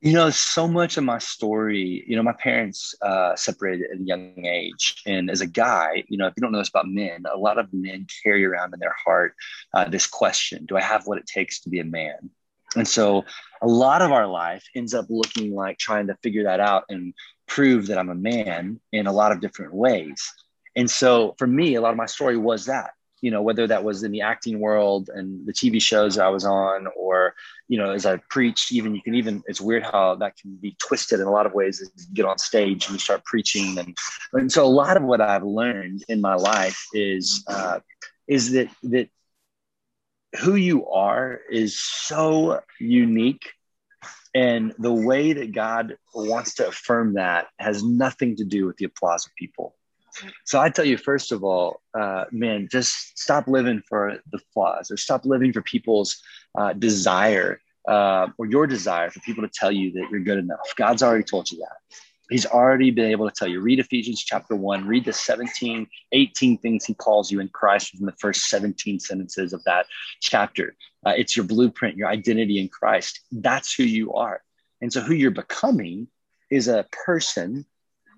You 0.00 0.14
know, 0.14 0.30
so 0.30 0.66
much 0.66 0.96
of 0.96 1.04
my 1.04 1.18
story, 1.18 2.04
you 2.06 2.16
know, 2.16 2.22
my 2.22 2.32
parents 2.32 2.94
uh, 3.02 3.36
separated 3.36 3.90
at 3.90 4.00
a 4.00 4.02
young 4.02 4.46
age. 4.46 5.02
And 5.06 5.30
as 5.30 5.42
a 5.42 5.46
guy, 5.46 6.04
you 6.08 6.16
know, 6.16 6.26
if 6.26 6.32
you 6.36 6.40
don't 6.40 6.52
know 6.52 6.58
this 6.58 6.70
about 6.70 6.88
men, 6.88 7.24
a 7.30 7.36
lot 7.36 7.58
of 7.58 7.68
men 7.70 8.06
carry 8.22 8.46
around 8.46 8.72
in 8.72 8.80
their 8.80 8.96
heart 9.04 9.34
uh, 9.74 9.84
this 9.84 10.06
question 10.06 10.64
Do 10.64 10.78
I 10.78 10.80
have 10.80 11.06
what 11.06 11.18
it 11.18 11.26
takes 11.26 11.60
to 11.60 11.68
be 11.68 11.80
a 11.80 11.84
man? 11.84 12.30
And 12.76 12.88
so 12.88 13.24
a 13.60 13.66
lot 13.66 14.00
of 14.00 14.10
our 14.10 14.26
life 14.26 14.64
ends 14.74 14.94
up 14.94 15.06
looking 15.10 15.54
like 15.54 15.76
trying 15.76 16.06
to 16.06 16.16
figure 16.22 16.44
that 16.44 16.60
out 16.60 16.84
and 16.88 17.12
prove 17.46 17.88
that 17.88 17.98
I'm 17.98 18.10
a 18.10 18.14
man 18.14 18.80
in 18.92 19.06
a 19.06 19.12
lot 19.12 19.32
of 19.32 19.40
different 19.40 19.74
ways. 19.74 20.32
And 20.76 20.90
so 20.90 21.34
for 21.36 21.46
me, 21.46 21.74
a 21.74 21.80
lot 21.80 21.90
of 21.90 21.96
my 21.96 22.06
story 22.06 22.38
was 22.38 22.66
that 22.66 22.92
you 23.20 23.30
know 23.30 23.42
whether 23.42 23.66
that 23.66 23.84
was 23.84 24.02
in 24.02 24.12
the 24.12 24.22
acting 24.22 24.60
world 24.60 25.10
and 25.14 25.46
the 25.46 25.52
tv 25.52 25.80
shows 25.80 26.18
i 26.18 26.28
was 26.28 26.44
on 26.44 26.86
or 26.96 27.34
you 27.68 27.76
know 27.78 27.90
as 27.90 28.06
i 28.06 28.16
preached 28.30 28.72
even 28.72 28.94
you 28.94 29.02
can 29.02 29.14
even 29.14 29.42
it's 29.46 29.60
weird 29.60 29.82
how 29.82 30.14
that 30.14 30.36
can 30.36 30.56
be 30.56 30.74
twisted 30.78 31.20
in 31.20 31.26
a 31.26 31.30
lot 31.30 31.46
of 31.46 31.52
ways 31.52 31.80
as 31.80 31.90
you 31.96 32.14
get 32.14 32.24
on 32.24 32.38
stage 32.38 32.86
and 32.86 32.94
you 32.94 32.98
start 32.98 33.24
preaching. 33.24 33.78
And 33.78 33.96
and 34.32 34.50
so 34.50 34.64
a 34.64 34.66
lot 34.66 34.96
of 34.96 35.02
what 35.02 35.20
i've 35.20 35.44
learned 35.44 36.04
in 36.08 36.20
my 36.20 36.34
life 36.34 36.86
is 36.92 37.44
uh, 37.46 37.80
is 38.28 38.52
that 38.52 38.68
that 38.84 39.08
who 40.40 40.54
you 40.54 40.86
are 40.88 41.40
is 41.50 41.80
so 41.80 42.60
unique. 42.78 43.52
And 44.32 44.72
the 44.78 44.92
way 44.92 45.32
that 45.32 45.52
god 45.52 45.96
wants 46.14 46.54
to 46.54 46.68
affirm 46.68 47.14
that 47.14 47.48
has 47.58 47.82
nothing 47.82 48.36
to 48.36 48.44
do 48.44 48.66
with 48.66 48.76
the 48.76 48.84
applause 48.84 49.26
of 49.26 49.34
people 49.34 49.74
so 50.44 50.60
I 50.60 50.70
tell 50.70 50.84
you, 50.84 50.96
first 50.96 51.32
of 51.32 51.44
all, 51.44 51.80
uh, 51.98 52.24
man, 52.30 52.68
just 52.70 53.18
stop 53.18 53.46
living 53.46 53.82
for 53.88 54.18
the 54.32 54.38
flaws 54.52 54.90
or 54.90 54.96
stop 54.96 55.24
living 55.24 55.52
for 55.52 55.62
people's 55.62 56.22
uh, 56.56 56.72
desire 56.72 57.60
uh, 57.88 58.28
or 58.38 58.46
your 58.46 58.66
desire 58.66 59.10
for 59.10 59.20
people 59.20 59.42
to 59.42 59.50
tell 59.52 59.72
you 59.72 59.92
that 59.92 60.08
you're 60.10 60.20
good 60.20 60.38
enough. 60.38 60.74
God's 60.76 61.02
already 61.02 61.24
told 61.24 61.50
you 61.50 61.58
that. 61.58 61.76
He's 62.30 62.46
already 62.46 62.92
been 62.92 63.10
able 63.10 63.28
to 63.28 63.34
tell 63.34 63.48
you. 63.48 63.60
Read 63.60 63.80
Ephesians 63.80 64.22
chapter 64.22 64.54
1, 64.54 64.86
read 64.86 65.04
the 65.04 65.12
17, 65.12 65.86
18 66.12 66.58
things 66.58 66.84
he 66.84 66.94
calls 66.94 67.30
you 67.30 67.40
in 67.40 67.48
Christ 67.48 67.98
in 67.98 68.06
the 68.06 68.14
first 68.20 68.48
17 68.48 69.00
sentences 69.00 69.52
of 69.52 69.64
that 69.64 69.86
chapter. 70.20 70.76
Uh, 71.04 71.14
it's 71.16 71.36
your 71.36 71.44
blueprint, 71.44 71.96
your 71.96 72.08
identity 72.08 72.60
in 72.60 72.68
Christ. 72.68 73.20
That's 73.32 73.74
who 73.74 73.82
you 73.82 74.14
are. 74.14 74.42
And 74.80 74.92
so, 74.92 75.00
who 75.00 75.12
you're 75.12 75.32
becoming 75.32 76.06
is 76.50 76.68
a 76.68 76.86
person 77.04 77.66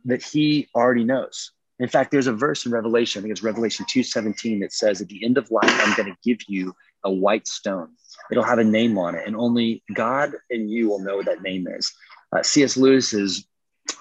that 0.04 0.22
he 0.22 0.68
already 0.74 1.04
knows. 1.04 1.52
In 1.82 1.88
fact, 1.88 2.12
there's 2.12 2.28
a 2.28 2.32
verse 2.32 2.64
in 2.64 2.70
Revelation, 2.70 3.18
I 3.18 3.22
think 3.22 3.32
it's 3.32 3.42
Revelation 3.42 3.84
2:17 3.86 4.60
that 4.60 4.72
says, 4.72 5.00
At 5.00 5.08
the 5.08 5.24
end 5.24 5.36
of 5.36 5.50
life, 5.50 5.64
I'm 5.80 5.96
going 5.96 6.08
to 6.08 6.16
give 6.22 6.38
you 6.46 6.76
a 7.02 7.10
white 7.10 7.48
stone. 7.48 7.88
It'll 8.30 8.44
have 8.44 8.60
a 8.60 8.64
name 8.64 8.96
on 8.98 9.16
it, 9.16 9.26
and 9.26 9.34
only 9.34 9.82
God 9.92 10.32
and 10.48 10.70
you 10.70 10.88
will 10.88 11.00
know 11.00 11.16
what 11.16 11.26
that 11.26 11.42
name 11.42 11.66
is. 11.66 11.92
Uh, 12.32 12.44
C.S. 12.44 12.76
Lewis's 12.76 13.44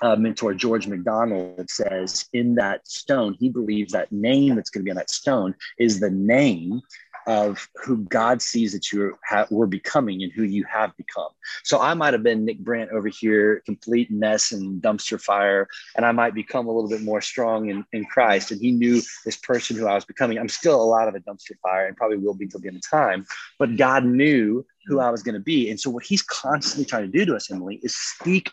uh, 0.03 0.15
mentor 0.15 0.53
George 0.53 0.85
MacDonald 0.85 1.67
says 1.71 2.29
in 2.33 2.53
that 2.55 2.87
stone, 2.87 3.35
he 3.39 3.49
believes 3.49 3.93
that 3.93 4.11
name 4.11 4.55
that's 4.55 4.69
going 4.69 4.81
to 4.81 4.85
be 4.85 4.91
on 4.91 4.97
that 4.97 5.09
stone 5.09 5.55
is 5.79 5.99
the 5.99 6.11
name 6.11 6.81
of 7.27 7.67
who 7.83 7.97
God 8.05 8.41
sees 8.41 8.73
that 8.73 8.91
you 8.91 9.17
ha- 9.27 9.47
were 9.49 9.67
becoming 9.67 10.23
and 10.23 10.31
who 10.31 10.43
you 10.43 10.63
have 10.65 10.95
become. 10.97 11.29
So 11.63 11.79
I 11.79 11.93
might 11.93 12.13
have 12.13 12.23
been 12.23 12.45
Nick 12.45 12.59
Brandt 12.59 12.91
over 12.91 13.07
here, 13.07 13.61
complete 13.65 14.11
mess 14.11 14.51
and 14.51 14.81
dumpster 14.81 15.21
fire, 15.21 15.67
and 15.95 16.05
I 16.05 16.11
might 16.11 16.33
become 16.33 16.67
a 16.67 16.71
little 16.71 16.89
bit 16.89 17.01
more 17.01 17.21
strong 17.21 17.69
in, 17.69 17.85
in 17.93 18.05
Christ. 18.05 18.51
And 18.51 18.61
he 18.61 18.71
knew 18.71 19.01
this 19.25 19.37
person 19.37 19.77
who 19.77 19.87
I 19.87 19.95
was 19.95 20.05
becoming. 20.05 20.37
I'm 20.37 20.49
still 20.49 20.81
a 20.81 20.83
lot 20.83 21.07
of 21.07 21.15
a 21.15 21.19
dumpster 21.19 21.57
fire 21.61 21.87
and 21.87 21.95
probably 21.97 22.17
will 22.17 22.33
be 22.33 22.47
till 22.47 22.59
the 22.59 22.67
end 22.67 22.77
of 22.77 22.89
time, 22.89 23.25
but 23.59 23.77
God 23.77 24.05
knew 24.05 24.65
who 24.87 24.99
I 24.99 25.09
was 25.09 25.23
going 25.23 25.35
to 25.35 25.41
be. 25.41 25.69
And 25.69 25.79
so 25.79 25.89
what 25.89 26.03
he's 26.03 26.21
constantly 26.21 26.85
trying 26.85 27.11
to 27.11 27.17
do 27.17 27.25
to 27.25 27.35
us, 27.35 27.51
Emily, 27.51 27.79
is 27.83 27.95
speak 27.95 28.51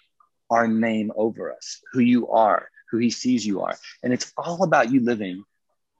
our 0.50 0.66
name 0.66 1.12
over 1.16 1.52
us, 1.52 1.80
who 1.92 2.00
you 2.00 2.28
are, 2.28 2.68
who 2.90 2.98
he 2.98 3.10
sees 3.10 3.46
you 3.46 3.62
are. 3.62 3.76
And 4.02 4.12
it's 4.12 4.32
all 4.36 4.62
about 4.62 4.90
you 4.90 5.00
living 5.00 5.44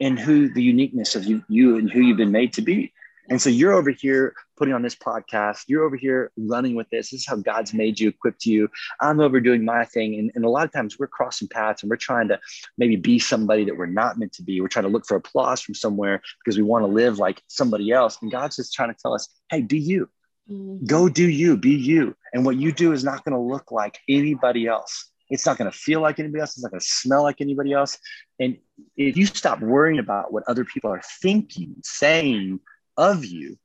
in 0.00 0.16
who 0.16 0.52
the 0.52 0.62
uniqueness 0.62 1.16
of 1.16 1.24
you, 1.24 1.42
you 1.48 1.76
and 1.76 1.90
who 1.90 2.00
you've 2.00 2.16
been 2.16 2.32
made 2.32 2.52
to 2.54 2.62
be. 2.62 2.92
And 3.30 3.40
so 3.40 3.50
you're 3.50 3.74
over 3.74 3.90
here 3.90 4.34
putting 4.56 4.72
on 4.72 4.80
this 4.80 4.94
podcast. 4.94 5.64
You're 5.66 5.84
over 5.84 5.96
here 5.96 6.32
running 6.38 6.74
with 6.74 6.88
this. 6.88 7.10
This 7.10 7.20
is 7.20 7.26
how 7.26 7.36
God's 7.36 7.74
made 7.74 8.00
you, 8.00 8.08
equipped 8.08 8.46
you. 8.46 8.70
I'm 9.00 9.20
over 9.20 9.38
doing 9.38 9.64
my 9.64 9.84
thing. 9.84 10.14
And, 10.14 10.32
and 10.34 10.44
a 10.44 10.48
lot 10.48 10.64
of 10.64 10.72
times 10.72 10.98
we're 10.98 11.08
crossing 11.08 11.48
paths 11.48 11.82
and 11.82 11.90
we're 11.90 11.96
trying 11.96 12.28
to 12.28 12.40
maybe 12.78 12.96
be 12.96 13.18
somebody 13.18 13.64
that 13.64 13.76
we're 13.76 13.86
not 13.86 14.18
meant 14.18 14.32
to 14.34 14.42
be. 14.42 14.60
We're 14.60 14.68
trying 14.68 14.86
to 14.86 14.90
look 14.90 15.06
for 15.06 15.16
applause 15.16 15.60
from 15.60 15.74
somewhere 15.74 16.22
because 16.42 16.56
we 16.56 16.62
want 16.62 16.84
to 16.84 16.90
live 16.90 17.18
like 17.18 17.42
somebody 17.48 17.90
else. 17.92 18.16
And 18.22 18.32
God's 18.32 18.56
just 18.56 18.72
trying 18.72 18.94
to 18.94 19.00
tell 19.00 19.14
us, 19.14 19.28
hey, 19.50 19.60
be 19.60 19.78
you. 19.78 20.08
Mm-hmm. 20.50 20.86
Go 20.86 21.10
do 21.10 21.28
you, 21.28 21.58
be 21.58 21.74
you. 21.74 22.16
And 22.32 22.46
what 22.46 22.56
you 22.56 22.72
do 22.72 22.92
is 22.92 23.04
not 23.04 23.24
going 23.24 23.34
to 23.34 23.40
look 23.40 23.70
like 23.70 23.98
anybody 24.08 24.66
else. 24.66 25.10
It's 25.30 25.46
not 25.46 25.58
going 25.58 25.70
to 25.70 25.76
feel 25.76 26.00
like 26.00 26.18
anybody 26.18 26.40
else. 26.40 26.56
It's 26.56 26.62
not 26.62 26.70
going 26.70 26.80
to 26.80 26.86
smell 26.86 27.22
like 27.22 27.40
anybody 27.40 27.72
else. 27.72 27.98
And 28.40 28.56
if 28.96 29.16
you 29.16 29.26
stop 29.26 29.60
worrying 29.60 29.98
about 29.98 30.32
what 30.32 30.44
other 30.48 30.64
people 30.64 30.90
are 30.90 31.02
thinking, 31.20 31.76
saying 31.82 32.60
of 32.96 33.24
you, 33.24 33.58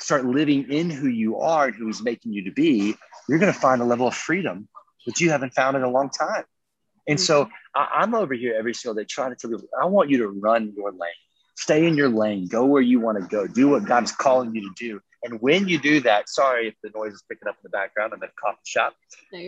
start 0.00 0.24
living 0.24 0.70
in 0.70 0.90
who 0.90 1.08
you 1.08 1.38
are 1.38 1.66
and 1.66 1.74
who 1.74 1.86
he's 1.86 2.02
making 2.02 2.32
you 2.32 2.44
to 2.44 2.50
be, 2.50 2.94
you're 3.28 3.38
going 3.38 3.52
to 3.52 3.58
find 3.58 3.80
a 3.80 3.84
level 3.84 4.08
of 4.08 4.14
freedom 4.14 4.68
that 5.06 5.20
you 5.20 5.30
haven't 5.30 5.54
found 5.54 5.76
in 5.76 5.82
a 5.82 5.90
long 5.90 6.10
time. 6.10 6.44
And 7.06 7.20
so 7.20 7.44
mm-hmm. 7.44 7.98
I, 8.00 8.02
am 8.02 8.14
over 8.14 8.34
here 8.34 8.54
every 8.58 8.74
single 8.74 8.94
day 9.00 9.06
trying 9.06 9.30
to 9.30 9.36
tell 9.36 9.50
people, 9.50 9.66
I 9.80 9.86
want 9.86 10.10
you 10.10 10.18
to 10.18 10.28
run 10.28 10.72
your 10.76 10.90
lane, 10.90 11.10
stay 11.56 11.86
in 11.86 11.96
your 11.96 12.08
lane, 12.08 12.48
go 12.48 12.64
where 12.64 12.82
you 12.82 13.00
want 13.00 13.20
to 13.20 13.26
go, 13.26 13.46
do 13.46 13.68
what 13.68 13.84
God 13.84 14.04
is 14.04 14.12
calling 14.12 14.54
you 14.54 14.62
to 14.62 14.74
do. 14.76 15.00
And 15.22 15.40
when 15.40 15.68
you 15.68 15.78
do 15.78 16.00
that, 16.00 16.28
sorry 16.28 16.68
if 16.68 16.74
the 16.82 16.90
noise 16.94 17.12
is 17.12 17.22
picking 17.28 17.48
up 17.48 17.54
in 17.54 17.60
the 17.62 17.70
background, 17.70 18.12
I'm 18.14 18.22
at 18.22 18.30
a 18.30 18.32
coffee 18.32 18.58
shop. 18.64 18.94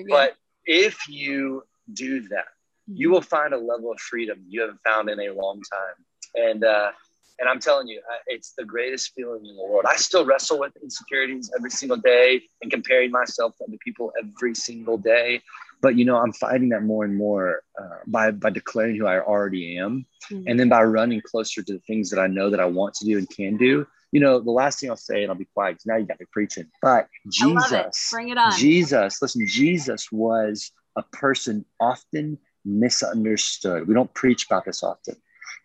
But 0.09 0.35
if 0.67 1.09
you 1.09 1.63
do 1.93 2.29
that, 2.29 2.47
you 2.87 3.11
will 3.11 3.23
find 3.23 3.53
a 3.53 3.59
level 3.59 3.91
of 3.91 3.99
freedom 4.01 4.45
you 4.49 4.61
haven't 4.61 4.81
found 4.85 5.09
in 5.11 5.19
a 5.21 5.31
long 5.31 5.61
time. 5.73 6.45
And 6.47 6.65
uh, 6.65 6.93
and 7.39 7.49
I'm 7.49 7.61
telling 7.61 7.87
you, 7.87 8.01
it's 8.27 8.53
the 8.57 8.65
greatest 8.65 9.13
feeling 9.15 9.45
in 9.45 9.57
the 9.57 9.63
world. 9.63 9.85
I 9.87 9.97
still 9.97 10.25
wrestle 10.25 10.59
with 10.59 10.73
insecurities 10.83 11.51
every 11.57 11.71
single 11.71 11.99
day 11.99 12.43
and 12.63 12.71
comparing 12.71 13.11
myself 13.11 13.55
to 13.59 13.65
other 13.65 13.77
people 13.85 14.11
every 14.23 14.55
single 14.55 14.97
day. 14.97 15.43
But 15.83 15.97
you 15.97 16.07
know, 16.07 16.17
I'm 16.17 16.33
fighting 16.33 16.71
that 16.71 16.83
more 16.83 17.05
and 17.05 17.15
more 17.15 17.61
uh, 17.79 17.99
by 18.07 18.31
by 18.31 18.51
declaring 18.51 18.97
who 18.97 19.07
I 19.07 19.21
already 19.21 19.79
am, 19.79 20.07
mm-hmm. 20.31 20.45
and 20.47 20.59
then 20.59 20.69
by 20.69 20.83
running 20.83 21.21
closer 21.21 21.63
to 21.63 21.73
the 21.73 21.81
things 21.81 22.11
that 22.11 22.21
I 22.21 22.27
know 22.27 22.49
that 22.51 22.61
I 22.61 22.65
want 22.65 22.95
to 22.95 23.05
do 23.05 23.19
and 23.19 23.29
can 23.29 23.57
do 23.57 23.87
you 24.13 24.21
know, 24.21 24.41
the 24.41 24.51
last 24.51 24.81
thing 24.81 24.91
I'll 24.91 24.97
say, 24.97 25.23
and 25.23 25.31
I'll 25.31 25.39
be 25.39 25.47
quiet 25.47 25.73
because 25.73 25.87
now 25.87 25.97
you 25.97 26.07
got 26.07 26.21
me 26.21 26.27
preaching. 26.33 26.67
But 26.81 27.09
Jesus, 27.29 27.73
it. 27.73 27.97
bring 28.11 28.29
it 28.31 28.39
on. 28.39 28.53
Jesus, 28.59 29.21
listen, 29.21 29.47
Jesus 29.47 30.11
was 30.11 30.71
a 30.97 31.03
person 31.03 31.65
often 31.81 32.39
misunderstood. 32.65 33.87
We 33.87 33.95
don't 33.95 34.13
preach 34.15 34.47
about 34.47 34.65
this 34.65 34.83
often. 34.83 35.17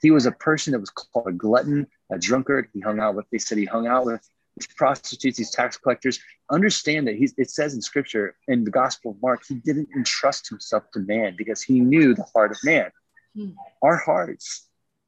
He 0.02 0.12
was 0.12 0.26
a 0.26 0.32
person 0.32 0.74
that 0.74 0.80
was 0.80 0.90
called 0.90 1.28
a 1.28 1.32
glutton, 1.32 1.88
a 2.12 2.18
drunkard. 2.18 2.70
He 2.74 2.80
hung 2.80 3.00
out 3.00 3.16
with, 3.16 3.26
they 3.32 3.38
said 3.38 3.58
he 3.58 3.66
hung 3.66 3.88
out 3.88 4.06
with 4.06 4.28
these 4.58 4.68
prostitutes, 4.76 5.38
these 5.38 5.52
tax 5.52 5.78
collectors. 5.78 6.20
Understand 6.50 7.08
that 7.08 7.16
he's, 7.16 7.34
it 7.38 7.50
says 7.50 7.74
in 7.74 7.82
scripture 7.82 8.36
in 8.48 8.64
the 8.64 8.72
Gospel 8.72 9.12
of 9.12 9.22
Mark, 9.22 9.44
he 9.48 9.56
didn't 9.56 9.90
entrust 9.96 10.50
himself 10.50 10.84
to 10.94 11.00
man 11.00 11.36
because 11.38 11.62
he 11.62 11.80
knew 11.80 12.14
the 12.14 12.26
heart 12.34 12.52
of 12.52 12.58
man. 12.64 12.92
Hmm. 13.36 13.52
Our 13.82 13.98
hearts, 13.98 14.68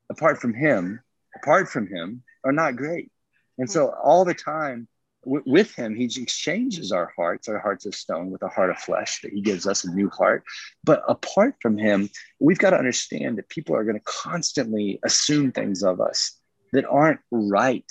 apart 0.10 0.40
from 0.40 0.54
him, 0.54 1.02
apart 1.36 1.70
from 1.70 1.88
him, 1.88 2.24
are 2.44 2.52
not 2.52 2.76
great. 2.76 3.12
And 3.64 3.70
hmm. 3.70 3.74
so 3.74 3.96
all 4.04 4.26
the 4.26 4.34
time 4.34 4.90
w- 5.24 5.44
with 5.46 5.74
him, 5.74 5.96
he 5.96 6.06
exchanges 6.22 6.92
our 6.92 7.14
hearts, 7.16 7.48
our 7.48 7.60
hearts 7.60 7.86
of 7.86 7.96
stone, 7.96 8.30
with 8.30 8.42
a 8.44 8.50
heart 8.50 8.70
of 8.70 8.78
flesh, 8.78 9.22
that 9.22 9.32
he 9.32 9.42
gives 9.42 9.66
us 9.66 9.86
a 9.86 9.92
new 9.92 10.10
heart. 10.10 10.44
But 10.84 11.02
apart 11.08 11.56
from 11.62 11.78
him, 11.78 12.10
we've 12.40 12.58
got 12.58 12.72
to 12.72 12.78
understand 12.78 13.38
that 13.38 13.48
people 13.48 13.76
are 13.76 13.86
going 13.86 13.96
to 13.98 14.04
constantly 14.06 15.00
assume 15.04 15.52
things 15.52 15.82
of 15.82 16.02
us 16.02 16.38
that 16.74 16.86
aren't 16.86 17.22
right, 17.32 17.90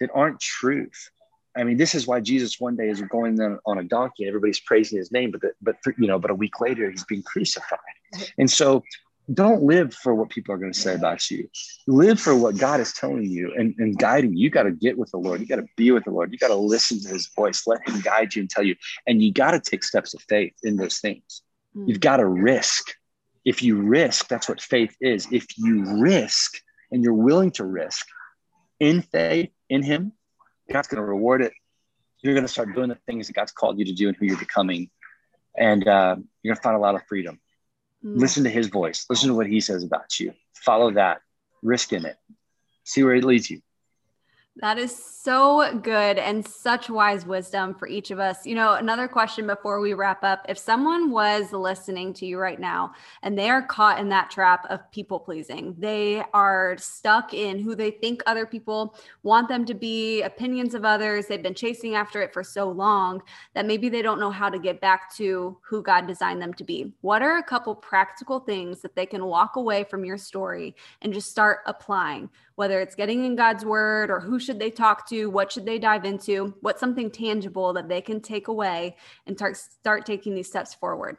that 0.00 0.10
aren't 0.14 0.40
truth. 0.40 1.10
I 1.56 1.64
mean, 1.64 1.78
this 1.78 1.94
is 1.94 2.06
why 2.06 2.20
Jesus 2.20 2.60
one 2.60 2.76
day 2.76 2.88
is 2.88 3.00
going 3.00 3.40
on 3.64 3.78
a 3.78 3.84
donkey 3.84 4.24
and 4.24 4.28
everybody's 4.28 4.60
praising 4.60 4.98
his 4.98 5.10
name, 5.10 5.30
but 5.30 5.40
the, 5.40 5.52
but 5.62 5.76
you 5.96 6.08
know, 6.08 6.18
but 6.18 6.32
a 6.32 6.34
week 6.34 6.60
later 6.60 6.90
he's 6.90 7.04
being 7.04 7.22
crucified. 7.22 7.78
And 8.36 8.50
so 8.50 8.82
don't 9.32 9.62
live 9.62 9.94
for 9.94 10.14
what 10.14 10.28
people 10.28 10.54
are 10.54 10.58
going 10.58 10.72
to 10.72 10.78
say 10.78 10.94
about 10.94 11.30
you. 11.30 11.48
Live 11.86 12.20
for 12.20 12.36
what 12.36 12.58
God 12.58 12.80
is 12.80 12.92
telling 12.92 13.24
you 13.24 13.54
and, 13.56 13.74
and 13.78 13.98
guiding 13.98 14.36
you. 14.36 14.44
You 14.44 14.50
got 14.50 14.64
to 14.64 14.70
get 14.70 14.98
with 14.98 15.10
the 15.12 15.16
Lord. 15.16 15.40
You 15.40 15.46
got 15.46 15.56
to 15.56 15.66
be 15.76 15.90
with 15.92 16.04
the 16.04 16.10
Lord. 16.10 16.30
You 16.30 16.38
got 16.38 16.48
to 16.48 16.54
listen 16.54 17.00
to 17.00 17.08
his 17.08 17.28
voice. 17.28 17.66
Let 17.66 17.88
him 17.88 18.00
guide 18.00 18.34
you 18.34 18.42
and 18.42 18.50
tell 18.50 18.64
you. 18.64 18.76
And 19.06 19.22
you 19.22 19.32
got 19.32 19.52
to 19.52 19.60
take 19.60 19.82
steps 19.82 20.12
of 20.12 20.22
faith 20.28 20.52
in 20.62 20.76
those 20.76 20.98
things. 20.98 21.42
Mm. 21.74 21.88
You've 21.88 22.00
got 22.00 22.18
to 22.18 22.26
risk. 22.26 22.92
If 23.44 23.62
you 23.62 23.80
risk, 23.80 24.28
that's 24.28 24.48
what 24.48 24.60
faith 24.60 24.94
is. 25.00 25.26
If 25.30 25.46
you 25.56 26.00
risk 26.00 26.60
and 26.90 27.02
you're 27.02 27.14
willing 27.14 27.50
to 27.52 27.64
risk 27.64 28.06
in 28.80 29.02
faith 29.02 29.50
in 29.70 29.82
him, 29.82 30.12
God's 30.70 30.88
going 30.88 31.00
to 31.00 31.06
reward 31.06 31.42
it. 31.42 31.52
You're 32.20 32.34
going 32.34 32.46
to 32.46 32.52
start 32.52 32.74
doing 32.74 32.88
the 32.88 32.98
things 33.06 33.26
that 33.26 33.34
God's 33.34 33.52
called 33.52 33.78
you 33.78 33.84
to 33.86 33.92
do 33.92 34.08
and 34.08 34.16
who 34.16 34.26
you're 34.26 34.38
becoming. 34.38 34.90
And 35.56 35.86
uh, 35.86 36.16
you're 36.42 36.52
going 36.52 36.56
to 36.56 36.62
find 36.62 36.76
a 36.76 36.80
lot 36.80 36.94
of 36.94 37.02
freedom. 37.06 37.38
Mm. 38.04 38.20
Listen 38.20 38.44
to 38.44 38.50
his 38.50 38.68
voice. 38.68 39.06
Listen 39.08 39.28
to 39.28 39.34
what 39.34 39.46
he 39.46 39.60
says 39.60 39.82
about 39.82 40.18
you. 40.20 40.32
Follow 40.54 40.90
that. 40.92 41.20
Risk 41.62 41.92
in 41.92 42.04
it. 42.04 42.16
See 42.84 43.02
where 43.02 43.14
it 43.14 43.24
leads 43.24 43.50
you. 43.50 43.60
That 44.58 44.78
is 44.78 44.96
so 44.96 45.80
good 45.80 46.16
and 46.16 46.46
such 46.46 46.88
wise 46.88 47.26
wisdom 47.26 47.74
for 47.74 47.88
each 47.88 48.12
of 48.12 48.20
us. 48.20 48.46
You 48.46 48.54
know, 48.54 48.74
another 48.74 49.08
question 49.08 49.48
before 49.48 49.80
we 49.80 49.94
wrap 49.94 50.22
up 50.22 50.46
if 50.48 50.58
someone 50.58 51.10
was 51.10 51.52
listening 51.52 52.12
to 52.14 52.26
you 52.26 52.38
right 52.38 52.60
now 52.60 52.92
and 53.24 53.36
they 53.36 53.50
are 53.50 53.62
caught 53.62 53.98
in 53.98 54.10
that 54.10 54.30
trap 54.30 54.64
of 54.70 54.88
people 54.92 55.18
pleasing, 55.18 55.74
they 55.76 56.22
are 56.32 56.76
stuck 56.78 57.34
in 57.34 57.58
who 57.58 57.74
they 57.74 57.90
think 57.90 58.22
other 58.26 58.46
people 58.46 58.96
want 59.24 59.48
them 59.48 59.64
to 59.64 59.74
be, 59.74 60.22
opinions 60.22 60.74
of 60.74 60.84
others, 60.84 61.26
they've 61.26 61.42
been 61.42 61.52
chasing 61.52 61.96
after 61.96 62.22
it 62.22 62.32
for 62.32 62.44
so 62.44 62.70
long 62.70 63.22
that 63.54 63.66
maybe 63.66 63.88
they 63.88 64.02
don't 64.02 64.20
know 64.20 64.30
how 64.30 64.48
to 64.48 64.58
get 64.60 64.80
back 64.80 65.12
to 65.16 65.58
who 65.62 65.82
God 65.82 66.06
designed 66.06 66.40
them 66.40 66.54
to 66.54 66.62
be. 66.64 66.92
What 67.00 67.22
are 67.22 67.38
a 67.38 67.42
couple 67.42 67.74
practical 67.74 68.38
things 68.38 68.82
that 68.82 68.94
they 68.94 69.06
can 69.06 69.24
walk 69.24 69.56
away 69.56 69.82
from 69.82 70.04
your 70.04 70.18
story 70.18 70.76
and 71.02 71.12
just 71.12 71.30
start 71.30 71.58
applying? 71.66 72.30
whether 72.56 72.80
it's 72.80 72.94
getting 72.94 73.24
in 73.24 73.36
God's 73.36 73.64
word 73.64 74.10
or 74.10 74.20
who 74.20 74.38
should 74.44 74.58
they 74.58 74.70
talk 74.70 75.08
to, 75.08 75.28
what 75.30 75.50
should 75.50 75.66
they 75.66 75.78
dive 75.78 76.04
into, 76.04 76.54
what's 76.60 76.80
something 76.80 77.10
tangible 77.10 77.72
that 77.72 77.88
they 77.88 78.00
can 78.00 78.20
take 78.20 78.48
away 78.48 78.96
and 79.26 79.36
start 79.36 79.56
start 79.56 80.06
taking 80.06 80.34
these 80.34 80.48
steps 80.48 80.74
forward. 80.74 81.16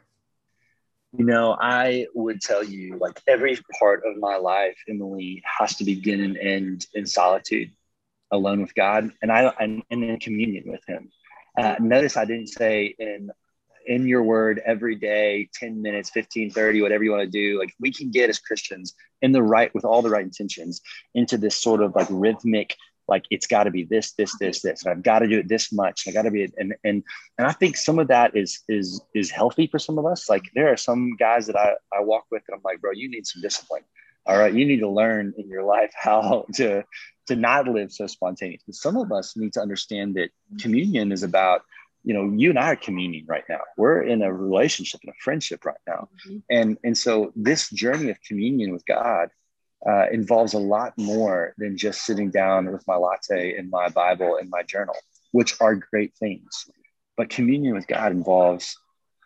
You 1.16 1.24
know, 1.24 1.56
I 1.60 2.06
would 2.14 2.40
tell 2.40 2.62
you 2.62 2.98
like 2.98 3.20
every 3.26 3.58
part 3.78 4.02
of 4.04 4.16
my 4.18 4.36
life, 4.36 4.76
Emily, 4.88 5.42
has 5.58 5.76
to 5.76 5.84
begin 5.84 6.20
and 6.20 6.36
end 6.36 6.86
in 6.94 7.06
solitude, 7.06 7.70
alone 8.30 8.60
with 8.60 8.74
God, 8.74 9.10
and 9.22 9.32
I 9.32 9.52
and 9.58 9.82
in 9.90 10.18
communion 10.20 10.64
with 10.66 10.84
Him. 10.86 11.10
Uh, 11.58 11.76
notice 11.80 12.16
I 12.16 12.24
didn't 12.24 12.48
say 12.48 12.94
in 12.98 13.30
in 13.86 14.06
your 14.06 14.22
word 14.22 14.60
every 14.66 14.96
day 14.96 15.48
10 15.54 15.80
minutes 15.80 16.10
15 16.10 16.50
30 16.50 16.82
whatever 16.82 17.04
you 17.04 17.12
want 17.12 17.22
to 17.22 17.30
do 17.30 17.58
like 17.58 17.72
we 17.78 17.92
can 17.92 18.10
get 18.10 18.28
as 18.28 18.38
christians 18.38 18.94
in 19.22 19.32
the 19.32 19.42
right 19.42 19.72
with 19.74 19.84
all 19.84 20.02
the 20.02 20.10
right 20.10 20.24
intentions 20.24 20.80
into 21.14 21.38
this 21.38 21.56
sort 21.56 21.80
of 21.80 21.94
like 21.94 22.08
rhythmic 22.10 22.76
like 23.08 23.24
it's 23.30 23.46
got 23.46 23.64
to 23.64 23.70
be 23.70 23.84
this 23.84 24.12
this 24.12 24.36
this 24.38 24.62
this 24.62 24.84
and 24.84 24.92
i've 24.92 25.02
got 25.02 25.20
to 25.20 25.28
do 25.28 25.38
it 25.38 25.48
this 25.48 25.72
much 25.72 26.08
i 26.08 26.10
got 26.10 26.22
to 26.22 26.30
be 26.30 26.44
and 26.56 26.74
and 26.84 27.02
and 27.38 27.46
i 27.46 27.52
think 27.52 27.76
some 27.76 27.98
of 27.98 28.08
that 28.08 28.36
is 28.36 28.62
is 28.68 29.00
is 29.14 29.30
healthy 29.30 29.66
for 29.66 29.78
some 29.78 29.98
of 29.98 30.06
us. 30.06 30.28
Like 30.28 30.44
there 30.54 30.72
are 30.72 30.76
some 30.76 31.16
guys 31.16 31.46
that 31.46 31.56
i 31.56 31.74
i 31.92 32.00
walk 32.00 32.24
with 32.30 32.42
and 32.48 32.56
i'm 32.56 32.62
like 32.64 32.80
bro 32.80 32.92
you 32.92 33.08
need 33.08 33.26
some 33.26 33.42
discipline 33.42 33.82
all 34.26 34.38
right? 34.38 34.52
You 34.52 34.66
need 34.66 34.80
to 34.80 34.88
learn 34.88 35.34
in 35.38 35.48
your 35.48 35.62
life 35.62 35.92
how 35.96 36.46
to 36.54 36.84
to 37.26 37.36
not 37.36 37.66
live 37.66 37.92
so 37.92 38.06
spontaneous. 38.06 38.62
But 38.64 38.76
some 38.76 38.96
of 38.96 39.10
us 39.10 39.36
need 39.36 39.52
to 39.54 39.60
understand 39.60 40.14
that 40.14 40.30
communion 40.60 41.12
is 41.12 41.22
about 41.22 41.62
you 42.04 42.14
know 42.14 42.32
you 42.36 42.50
and 42.50 42.58
i 42.58 42.72
are 42.72 42.76
communing 42.76 43.24
right 43.26 43.44
now. 43.48 43.60
We're 43.76 44.02
in 44.02 44.22
a 44.22 44.32
relationship 44.32 45.00
and 45.02 45.10
a 45.10 45.22
friendship 45.22 45.64
right 45.64 45.76
now. 45.86 46.08
Mm-hmm. 46.26 46.38
and 46.50 46.78
and 46.84 46.96
so 46.96 47.32
this 47.34 47.70
journey 47.70 48.10
of 48.10 48.20
communion 48.22 48.72
with 48.72 48.84
god 48.86 49.30
uh, 49.88 50.06
involves 50.10 50.54
a 50.54 50.58
lot 50.58 50.92
more 50.96 51.54
than 51.58 51.76
just 51.76 52.04
sitting 52.04 52.30
down 52.30 52.70
with 52.72 52.86
my 52.86 52.96
latte 52.96 53.56
and 53.56 53.70
my 53.70 53.88
bible 53.88 54.36
and 54.40 54.48
my 54.50 54.62
journal 54.62 54.96
which 55.32 55.60
are 55.60 55.74
great 55.74 56.14
things. 56.16 56.66
But 57.16 57.28
communion 57.28 57.74
with 57.74 57.86
god 57.86 58.12
involves 58.12 58.76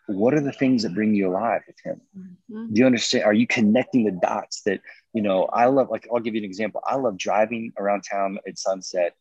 what 0.07 0.33
are 0.33 0.41
the 0.41 0.51
things 0.51 0.83
that 0.83 0.93
bring 0.93 1.13
you 1.15 1.29
alive 1.29 1.61
with 1.67 1.77
him? 1.83 2.01
Mm-hmm. 2.17 2.73
do 2.73 2.79
you 2.79 2.85
understand? 2.85 3.23
Are 3.23 3.33
you 3.33 3.47
connecting 3.47 4.03
the 4.03 4.11
dots 4.11 4.63
that 4.63 4.81
you 5.13 5.21
know 5.21 5.45
i 5.45 5.65
love 5.65 5.89
like 5.89 6.07
i'll 6.11 6.19
give 6.19 6.35
you 6.35 6.41
an 6.41 6.45
example. 6.45 6.81
I 6.85 6.95
love 6.95 7.17
driving 7.17 7.73
around 7.77 8.01
town 8.01 8.39
at 8.47 8.57
sunset 8.57 9.15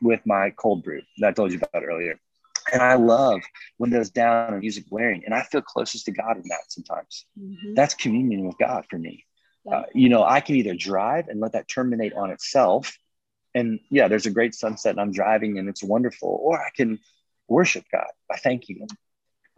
with 0.00 0.20
my 0.26 0.50
cold 0.50 0.82
brew 0.82 1.02
that 1.18 1.28
i 1.28 1.32
told 1.32 1.52
you 1.52 1.58
about 1.58 1.84
earlier. 1.84 2.18
And 2.72 2.82
i 2.82 2.94
love 2.94 3.40
windows 3.78 4.10
down 4.10 4.52
and 4.52 4.60
music 4.60 4.88
blaring 4.88 5.22
and 5.24 5.34
i 5.34 5.42
feel 5.42 5.62
closest 5.62 6.06
to 6.06 6.12
god 6.12 6.36
in 6.36 6.46
that 6.48 6.64
sometimes. 6.68 7.26
Mm-hmm. 7.38 7.74
that's 7.74 7.94
communion 7.94 8.46
with 8.46 8.58
god 8.58 8.86
for 8.90 8.98
me 8.98 9.24
uh, 9.70 9.82
you 9.94 10.08
know 10.08 10.24
i 10.24 10.40
can 10.40 10.56
either 10.56 10.74
drive 10.74 11.28
and 11.28 11.40
let 11.40 11.52
that 11.52 11.68
terminate 11.68 12.14
on 12.14 12.30
itself 12.30 12.96
and 13.54 13.80
yeah 13.90 14.08
there's 14.08 14.26
a 14.26 14.30
great 14.30 14.54
sunset 14.54 14.92
and 14.92 15.00
i'm 15.00 15.12
driving 15.12 15.58
and 15.58 15.68
it's 15.68 15.82
wonderful 15.82 16.40
or 16.42 16.60
i 16.60 16.70
can 16.76 16.98
worship 17.48 17.84
god 17.92 18.08
by 18.28 18.36
thanking 18.36 18.78
him 18.78 18.88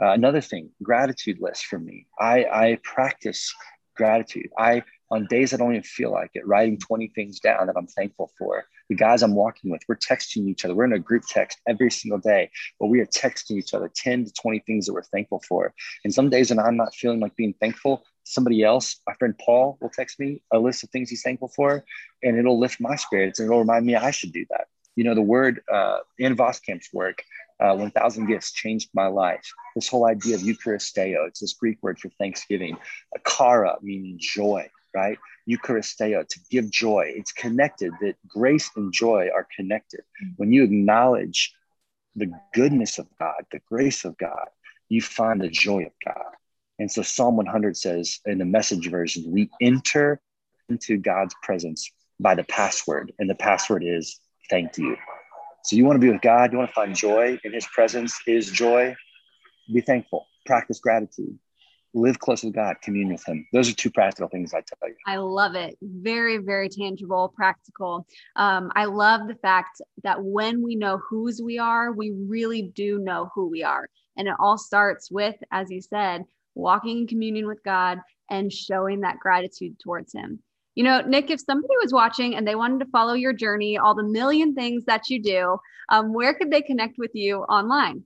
uh, 0.03 0.13
another 0.13 0.41
thing, 0.41 0.71
gratitude 0.83 1.39
list 1.41 1.67
for 1.67 1.79
me. 1.79 2.07
I, 2.19 2.45
I 2.45 2.79
practice 2.83 3.55
gratitude. 3.97 4.49
I, 4.59 4.83
on 5.11 5.27
days 5.27 5.55
I 5.55 5.57
don't 5.57 5.71
even 5.71 5.83
feel 5.85 6.11
like 6.11 6.31
it, 6.35 6.47
writing 6.47 6.79
20 6.79 7.13
things 7.15 7.39
down 7.39 7.69
that 7.69 7.77
I'm 7.77 7.87
thankful 7.87 8.33
for. 8.37 8.65
The 8.89 8.97
guys 8.97 9.23
I'm 9.23 9.35
walking 9.35 9.71
with, 9.71 9.83
we're 9.89 9.97
texting 9.97 10.49
each 10.49 10.65
other. 10.65 10.75
We're 10.75 10.87
in 10.87 10.93
a 10.93 10.99
group 10.99 11.23
text 11.29 11.59
every 11.69 11.91
single 11.91 12.19
day, 12.19 12.51
but 12.81 12.89
we 12.89 13.01
are 13.01 13.07
texting 13.07 13.53
each 13.53 13.73
other 13.73 13.91
10 13.95 14.25
to 14.27 14.33
20 14.33 14.59
things 14.67 14.87
that 14.87 14.95
we're 14.95 15.03
thankful 15.03 15.43
for. 15.47 15.73
And 16.05 16.13
some 16.13 16.29
days 16.29 16.51
when 16.51 16.59
I'm 16.59 16.77
not 16.77 16.95
feeling 16.95 17.21
like 17.21 17.37
being 17.37 17.55
thankful, 17.61 18.05
somebody 18.25 18.63
else, 18.63 18.97
my 19.07 19.15
friend 19.15 19.35
Paul, 19.39 19.79
will 19.81 19.91
text 19.91 20.19
me 20.19 20.43
a 20.53 20.59
list 20.59 20.83
of 20.83 20.91
things 20.91 21.11
he's 21.11 21.23
thankful 21.23 21.49
for, 21.49 21.85
and 22.23 22.39
it'll 22.39 22.59
lift 22.59 22.81
my 22.81 22.97
spirits 22.97 23.39
and 23.39 23.47
it'll 23.47 23.61
remind 23.61 23.87
me 23.87 23.95
I 23.95 24.11
should 24.11 24.33
do 24.33 24.45
that. 24.51 24.67
You 24.97 25.05
know, 25.05 25.15
the 25.15 25.23
word 25.23 25.61
uh, 25.73 25.99
Ann 26.21 26.37
Voskamp's 26.37 26.93
work, 26.93 27.23
uh, 27.61 27.75
1000 27.75 28.27
gifts 28.27 28.53
changed 28.53 28.91
my 28.95 29.07
life. 29.07 29.45
This 29.75 29.89
whole 29.89 30.07
idea 30.07 30.37
of 30.37 30.43
Eucharisteo, 30.43 31.27
it's 31.27 31.41
this 31.41 31.53
Greek 31.55 31.83
word 31.83 31.99
for 31.99 32.11
thanksgiving. 32.11 32.77
Chara 33.27 33.77
meaning 33.83 34.19
joy, 34.19 34.69
right? 34.95 35.19
Eucharisteo, 35.49 36.27
to 36.27 36.41
give 36.51 36.71
joy. 36.71 37.13
It's 37.17 37.33
connected, 37.33 37.93
that 38.01 38.15
grace 38.29 38.71
and 38.77 38.93
joy 38.93 39.29
are 39.35 39.47
connected. 39.57 40.03
When 40.37 40.53
you 40.53 40.65
acknowledge 40.65 41.55
the 42.17 42.33
goodness 42.55 42.99
of 42.99 43.07
God, 43.19 43.45
the 43.51 43.61
grace 43.69 44.05
of 44.05 44.17
God, 44.17 44.49
you 44.89 45.03
find 45.03 45.41
the 45.41 45.49
joy 45.49 45.83
of 45.83 45.93
God. 46.05 46.35
And 46.79 46.91
so 46.91 47.03
Psalm 47.03 47.37
100 47.37 47.77
says 47.77 48.21
in 48.27 48.39
the 48.39 48.45
message 48.45 48.91
version, 48.91 49.31
we 49.31 49.51
enter 49.61 50.21
into 50.69 50.97
God's 50.97 51.35
presence 51.43 51.91
by 52.21 52.35
the 52.35 52.45
password, 52.45 53.13
and 53.19 53.29
the 53.29 53.35
password 53.35 53.85
is 53.85 54.19
thank 54.51 54.79
you. 54.79 54.97
So 55.65 55.77
you 55.77 55.85
want 55.85 55.97
to 55.97 56.01
be 56.01 56.13
with 56.13 56.21
God, 56.21 56.53
you 56.53 56.59
want 56.59 56.71
to 56.71 56.75
find 56.75 56.95
joy 56.95 57.39
in 57.43 57.53
his 57.53 57.67
presence 57.67 58.19
is 58.27 58.51
joy. 58.51 58.95
Be 59.73 59.81
thankful, 59.81 60.27
practice 60.45 60.79
gratitude, 60.79 61.39
live 61.95 62.19
close 62.19 62.45
with 62.45 62.55
God, 62.55 62.77
commune 62.83 63.11
with 63.11 63.27
him. 63.27 63.47
Those 63.53 63.71
are 63.71 63.75
two 63.75 63.91
practical 63.91 64.29
things 64.29 64.53
I 64.53 64.61
tell 64.61 64.89
you. 64.89 64.97
I 65.07 65.17
love 65.17 65.55
it. 65.55 65.77
Very, 65.81 66.37
very 66.39 66.69
tangible, 66.69 67.33
practical. 67.35 68.07
Um, 68.37 68.71
I 68.75 68.85
love 68.85 69.27
the 69.27 69.37
fact 69.37 69.81
that 70.03 70.23
when 70.23 70.63
we 70.63 70.77
know 70.77 70.99
whose 70.99 71.41
we 71.41 71.59
are, 71.59 71.93
we 71.93 72.11
really 72.11 72.63
do 72.75 72.99
know 72.99 73.31
who 73.35 73.49
we 73.49 73.63
are. 73.63 73.89
And 74.17 74.29
it 74.29 74.35
all 74.39 74.59
starts 74.59 75.11
with, 75.11 75.37
as 75.51 75.71
you 75.71 75.81
said, 75.81 76.25
walking 76.55 76.99
in 76.99 77.07
communion 77.07 77.47
with 77.47 77.63
God 77.65 77.99
and 78.31 78.53
showing 78.53 79.01
that 79.01 79.19
gratitude 79.19 79.79
towards 79.79 80.13
him. 80.13 80.41
You 80.75 80.83
know, 80.83 81.01
Nick, 81.03 81.31
if 81.31 81.41
somebody 81.41 81.75
was 81.83 81.93
watching 81.93 82.35
and 82.35 82.47
they 82.47 82.57
wanted 82.57 82.81
to 82.81 82.91
follow 82.91 83.15
your 83.15 83.33
journey, 83.33 83.79
all 83.79 83.95
the 83.95 84.03
million 84.03 84.55
things 84.55 84.85
that 84.87 85.09
you 85.09 85.23
do, 85.23 85.57
um, 85.89 86.13
where 86.13 86.35
could 86.35 86.51
they 86.51 86.63
connect 86.63 86.99
with 86.99 87.13
you 87.15 87.43
online? 87.43 88.05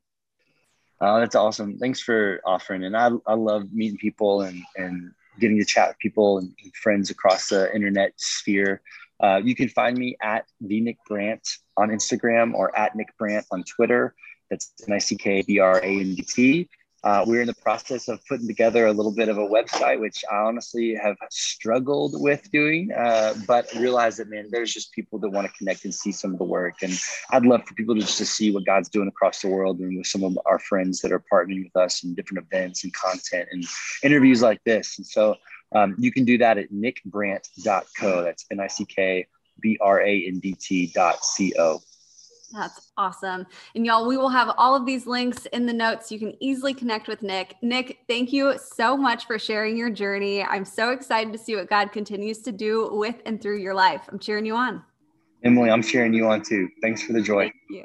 Oh, 1.01 1.21
that's 1.21 1.37
awesome. 1.37 1.79
Thanks 1.79 2.01
for 2.01 2.41
offering. 2.45 2.85
And 2.85 2.97
I, 2.97 3.11
I 3.27 3.35
love 3.35 3.73
meeting 3.73 3.99
people 3.99 4.43
and, 4.43 4.63
and 4.77 5.13
getting 5.39 5.59
to 5.59 5.65
chat 5.65 5.89
with 5.89 5.99
people 5.99 6.39
and, 6.39 6.53
and 6.63 6.75
friends 6.75 7.11
across 7.11 7.49
the 7.49 7.73
internet 7.75 8.13
sphere. 8.17 8.83
Uh, 9.21 9.41
you 9.43 9.55
can 9.55 9.69
find 9.69 9.97
me 9.97 10.17
at 10.21 10.45
the 10.61 10.81
Nick 10.81 10.99
Brandt 11.09 11.49
on 11.77 11.89
Instagram 11.91 12.55
or 12.55 12.77
at 12.77 12.95
Nick 12.97 13.17
Brandt 13.17 13.47
on 13.51 13.65
Twitter. 13.65 14.15
That's 14.51 14.73
N 14.87 14.95
I 14.95 14.99
C 14.99 15.17
K 15.17 15.43
B 15.43 15.59
R 15.59 15.79
A 15.79 16.01
N 16.01 16.15
D 16.15 16.23
T. 16.23 16.69
Uh, 17.05 17.25
we're 17.27 17.41
in 17.41 17.47
the 17.47 17.55
process 17.55 18.09
of 18.09 18.21
putting 18.27 18.47
together 18.49 18.87
a 18.87 18.93
little 18.93 19.13
bit 19.13 19.29
of 19.29 19.39
a 19.39 19.47
website, 19.47 20.01
which 20.01 20.25
I 20.31 20.37
honestly 20.37 20.99
have 21.01 21.17
struggled 21.31 22.21
with 22.21 22.51
doing, 22.51 22.91
uh, 22.93 23.35
but 23.47 23.73
realize 23.75 24.17
that, 24.17 24.29
man, 24.29 24.49
there's 24.51 24.73
just 24.73 24.93
people 24.93 25.19
that 25.21 25.31
want 25.31 25.47
to 25.47 25.53
connect 25.57 25.85
and 25.85 25.95
see 25.95 26.11
some 26.11 26.33
of 26.33 26.39
the 26.39 26.45
work. 26.45 26.83
And 26.83 26.99
I'd 27.31 27.47
love 27.47 27.65
for 27.67 27.75
people 27.75 27.95
to 27.95 28.01
just 28.01 28.19
to 28.19 28.27
see 28.27 28.51
what 28.51 28.67
God's 28.67 28.89
doing 28.89 29.07
across 29.07 29.41
the 29.41 29.49
world 29.49 29.79
and 29.79 29.97
with 29.97 30.07
some 30.07 30.25
of 30.25 30.37
our 30.45 30.59
friends 30.59 31.01
that 31.03 31.13
are 31.13 31.23
partnering 31.33 31.65
with 31.65 31.77
us 31.77 32.03
in 32.03 32.15
different 32.15 32.47
events 32.51 32.83
and 32.83 32.93
content 32.93 33.49
and 33.53 33.65
interviews 34.03 34.43
like 34.43 34.63
this. 34.65 34.99
And 34.99 35.07
so 35.07 35.37
um, 35.73 35.95
you 35.99 36.11
can 36.11 36.25
do 36.25 36.39
that 36.39 36.59
at 36.59 36.73
nickbrandt.co. 36.73 38.23
That's 38.23 38.45
N 38.51 38.61
I 38.61 38.67
C 38.67 38.85
K 38.85 39.27
B 39.61 39.79
R 39.81 40.01
A 40.01 40.27
N 40.27 40.41
D 40.41 40.55
T 40.55 40.91
dot 40.95 41.25
C 41.25 41.55
O. 41.59 41.81
That's 42.53 42.93
awesome. 42.97 43.47
And 43.75 43.85
y'all, 43.85 44.07
we 44.07 44.17
will 44.17 44.31
have 44.31 44.55
all 44.57 44.75
of 44.75 44.87
these 44.87 45.07
links 45.07 45.47
in 45.47 45.67
the 45.67 45.73
notes. 45.73 46.11
You 46.11 46.19
can 46.19 46.35
easily 46.43 46.73
connect 46.73 47.07
with 47.07 47.23
Nick. 47.23 47.57
Nick, 47.63 47.99
thank 48.09 48.33
you 48.33 48.59
so 48.59 48.97
much 48.97 49.27
for 49.27 49.39
sharing 49.39 49.77
your 49.77 49.91
journey. 49.91 50.43
I'm 50.43 50.65
so 50.65 50.91
excited 50.91 51.33
to 51.33 51.39
see 51.39 51.57
what 51.57 51.69
God 51.69 51.93
continues 51.93 52.39
to 52.41 52.53
do 52.53 52.89
with 52.93 53.17
and 53.27 53.41
through 53.41 53.59
your 53.59 53.75
life. 53.75 54.03
I'm 54.09 54.19
cheering 54.19 54.47
you 54.47 54.57
on. 54.57 54.83
Emily, 55.45 55.71
I'm 55.71 55.83
cheering 55.83 56.15
you 56.15 56.27
on 56.27 56.43
too. 56.43 56.69
Thanks 56.81 57.03
for 57.03 57.13
the 57.13 57.21
joy. 57.21 57.43
Thank 57.43 57.55
you. 57.71 57.85